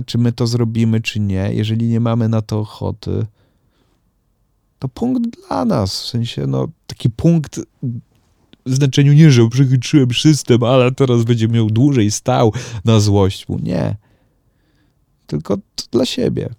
czy 0.05 0.17
my 0.17 0.31
to 0.31 0.47
zrobimy, 0.47 1.01
czy 1.01 1.19
nie, 1.19 1.49
jeżeli 1.53 1.87
nie 1.87 1.99
mamy 1.99 2.29
na 2.29 2.41
to 2.41 2.59
ochoty, 2.59 3.25
to 4.79 4.87
punkt 4.87 5.47
dla 5.47 5.65
nas, 5.65 6.01
w 6.01 6.05
sensie, 6.05 6.47
no, 6.47 6.67
taki 6.87 7.09
punkt 7.09 7.59
w 8.65 8.75
znaczeniu 8.75 9.13
nie, 9.13 9.31
że 9.31 9.49
przechytrzyłem 9.49 10.11
system, 10.11 10.63
ale 10.63 10.91
teraz 10.91 11.23
będzie 11.23 11.47
miał 11.47 11.69
dłużej 11.69 12.11
stał 12.11 12.53
na 12.85 12.99
złość 12.99 13.49
mu. 13.49 13.59
Nie. 13.59 13.95
tylko 15.27 15.57
dla 15.91 16.05
siebie. 16.05 16.49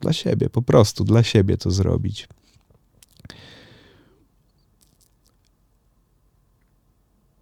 Dla 0.00 0.12
siebie, 0.12 0.50
po 0.50 0.62
prostu 0.62 1.04
dla 1.04 1.22
siebie 1.22 1.56
to 1.56 1.70
zrobić. 1.70 2.28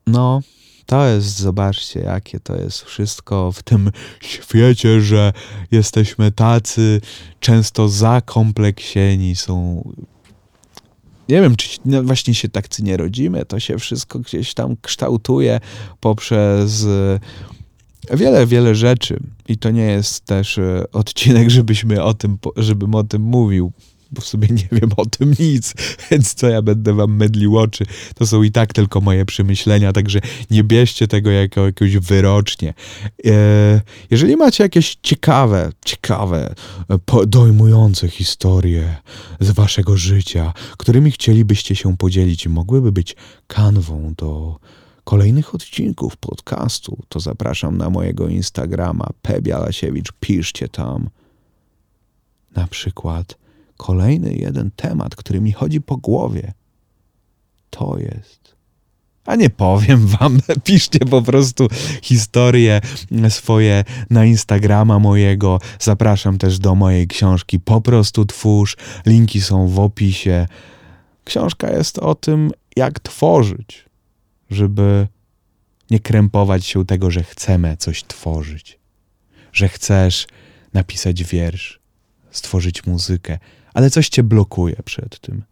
No, 0.06 0.40
to 0.88 1.06
jest, 1.06 1.38
zobaczcie, 1.38 2.00
jakie 2.00 2.40
to 2.40 2.56
jest 2.56 2.82
wszystko 2.82 3.52
w 3.52 3.62
tym 3.62 3.90
świecie, 4.20 5.00
że 5.00 5.32
jesteśmy 5.70 6.32
tacy 6.32 7.00
często 7.40 7.88
zakompleksieni, 7.88 9.36
są. 9.36 9.82
Nie 11.28 11.40
wiem, 11.40 11.56
czy 11.56 11.78
no 11.84 12.02
właśnie 12.02 12.34
się 12.34 12.48
tak 12.48 12.78
nie 12.78 12.96
rodzimy, 12.96 13.44
to 13.44 13.60
się 13.60 13.78
wszystko 13.78 14.18
gdzieś 14.18 14.54
tam 14.54 14.76
kształtuje 14.82 15.60
poprzez 16.00 16.84
e, 16.84 18.16
wiele, 18.16 18.46
wiele 18.46 18.74
rzeczy. 18.74 19.20
I 19.48 19.58
to 19.58 19.70
nie 19.70 19.86
jest 19.86 20.24
też 20.24 20.58
e, 20.58 20.84
odcinek, 20.92 21.50
żebyśmy 21.58 22.02
o 22.02 22.14
tym, 22.14 22.38
żebym 22.56 22.94
o 22.94 23.04
tym 23.04 23.22
mówił, 23.22 23.72
bo 24.10 24.20
w 24.20 24.26
sobie 24.26 24.48
nie 24.50 24.68
wiem 24.72 24.90
o 24.96 25.06
tym 25.06 25.34
nic, 25.38 25.74
więc 26.10 26.34
co 26.34 26.48
ja 26.48 26.62
będę 26.62 26.94
wam 26.94 27.16
mydlił 27.16 27.58
oczy. 27.58 27.84
To 28.14 28.26
są 28.26 28.42
i 28.42 28.50
tak 28.50 28.72
tylko 28.72 29.00
moje 29.00 29.24
przemyślenia, 29.24 29.92
także 29.92 30.20
nie 30.50 30.64
bierzcie 30.64 31.08
tego 31.08 31.30
jako 31.30 31.66
jakąś 31.66 31.96
wyrocznie. 31.96 32.74
E, 33.26 33.80
jeżeli 34.10 34.36
macie 34.36 34.64
jakieś 34.64 34.96
ciekawe, 35.02 35.72
ciekawe, 35.84 36.54
e, 36.90 37.26
dojmujące 37.26 38.08
historie 38.08 38.96
z 39.40 39.50
waszego 39.50 39.96
życia, 39.96 40.52
którymi 40.78 41.10
chcielibyście 41.10 41.76
się 41.76 41.96
podzielić 41.96 42.46
mogłyby 42.46 42.92
być 42.92 43.16
kanwą 43.46 44.14
do 44.16 44.58
kolejnych 45.04 45.54
odcinków 45.54 46.16
podcastu, 46.16 46.98
to 47.08 47.20
zapraszam 47.20 47.78
na 47.78 47.90
mojego 47.90 48.28
Instagrama 48.28 49.08
Pebialasiewicz, 49.22 50.12
piszcie 50.20 50.68
tam. 50.68 51.10
Na 52.56 52.66
przykład 52.66 53.38
kolejny 53.78 54.34
jeden 54.34 54.70
temat, 54.76 55.16
który 55.16 55.40
mi 55.40 55.52
chodzi 55.52 55.80
po 55.80 55.96
głowie. 55.96 56.52
To 57.70 57.98
jest. 57.98 58.56
A 59.24 59.34
nie 59.36 59.50
powiem 59.50 60.06
wam, 60.06 60.38
piszcie 60.64 60.98
po 60.98 61.22
prostu 61.22 61.68
historie 62.02 62.80
swoje 63.28 63.84
na 64.10 64.24
Instagrama 64.24 64.98
mojego. 64.98 65.60
Zapraszam 65.78 66.38
też 66.38 66.58
do 66.58 66.74
mojej 66.74 67.08
książki 67.08 67.60
Po 67.60 67.80
prostu 67.80 68.24
twórz. 68.24 68.76
Linki 69.06 69.40
są 69.40 69.68
w 69.68 69.78
opisie. 69.78 70.46
Książka 71.24 71.70
jest 71.70 71.98
o 71.98 72.14
tym, 72.14 72.50
jak 72.76 73.00
tworzyć, 73.00 73.84
żeby 74.50 75.06
nie 75.90 76.00
krępować 76.00 76.66
się 76.66 76.86
tego, 76.86 77.10
że 77.10 77.22
chcemy 77.22 77.76
coś 77.76 78.04
tworzyć, 78.04 78.78
że 79.52 79.68
chcesz 79.68 80.26
napisać 80.74 81.24
wiersz, 81.24 81.80
stworzyć 82.30 82.86
muzykę, 82.86 83.38
ale 83.78 83.90
coś 83.90 84.08
cię 84.08 84.22
blokuje 84.22 84.76
przed 84.84 85.20
tym. 85.20 85.42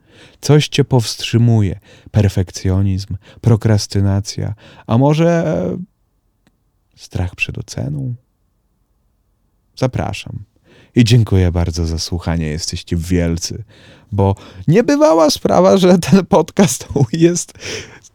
Coś 0.41 0.69
cię 0.69 0.85
powstrzymuje. 0.85 1.81
Perfekcjonizm, 2.11 3.17
prokrastynacja, 3.41 4.55
a 4.87 4.99
może 4.99 5.63
strach 6.97 7.35
przed 7.35 7.59
oceną? 7.59 8.15
Zapraszam. 9.77 10.39
I 10.95 11.05
dziękuję 11.05 11.53
bardzo 11.53 11.87
za 11.87 11.99
słuchanie. 11.99 12.47
Jesteście 12.47 12.97
wielcy, 12.97 13.65
bo 14.13 14.35
niebywała 14.69 15.31
sprawa, 15.31 15.77
że 15.77 15.99
ten 15.99 16.27
podcast 16.27 16.89
jest 17.13 17.53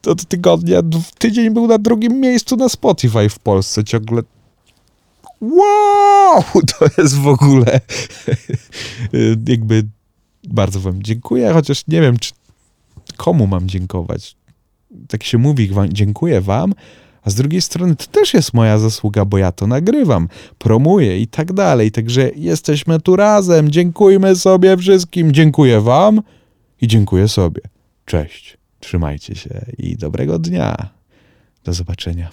od 0.08 0.26
tygodnia, 0.26 0.82
tydzień 1.18 1.50
był 1.50 1.68
na 1.68 1.78
drugim 1.78 2.20
miejscu 2.20 2.56
na 2.56 2.70
Spotify 2.70 3.30
w 3.30 3.40
Polsce. 3.40 3.84
Ciągle 3.84 4.24
Wow! 5.42 6.44
To 6.80 7.02
jest 7.02 7.18
w 7.18 7.28
ogóle 7.28 7.82
jakby 9.48 9.88
bardzo 10.48 10.80
wam 10.80 11.04
dziękuję, 11.04 11.54
chociaż 11.54 11.88
nie 11.88 12.02
wiem, 12.02 12.18
czy 12.20 12.32
komu 13.18 13.48
mam 13.48 13.70
dziękować. 13.70 14.36
Tak 15.08 15.24
się 15.24 15.38
mówi, 15.38 15.70
dziękuję 15.90 16.42
wam, 16.42 16.74
a 17.24 17.30
z 17.30 17.36
drugiej 17.36 17.62
strony 17.62 17.96
to 17.96 18.06
też 18.06 18.34
jest 18.34 18.54
moja 18.54 18.80
zasługa, 18.80 19.26
bo 19.26 19.38
ja 19.38 19.52
to 19.52 19.68
nagrywam, 19.68 20.28
promuję 20.58 21.20
i 21.20 21.28
tak 21.28 21.54
dalej. 21.54 21.92
Także 21.92 22.32
jesteśmy 22.36 23.00
tu 23.00 23.16
razem. 23.16 23.72
Dziękujmy 23.72 24.36
sobie 24.36 24.78
wszystkim. 24.78 25.32
Dziękuję 25.32 25.82
wam 25.82 26.22
i 26.82 26.88
dziękuję 26.88 27.28
sobie. 27.28 27.62
Cześć. 28.06 28.58
Trzymajcie 28.80 29.36
się 29.36 29.66
i 29.78 29.96
dobrego 29.96 30.40
dnia. 30.40 30.90
Do 31.64 31.74
zobaczenia. 31.74 32.30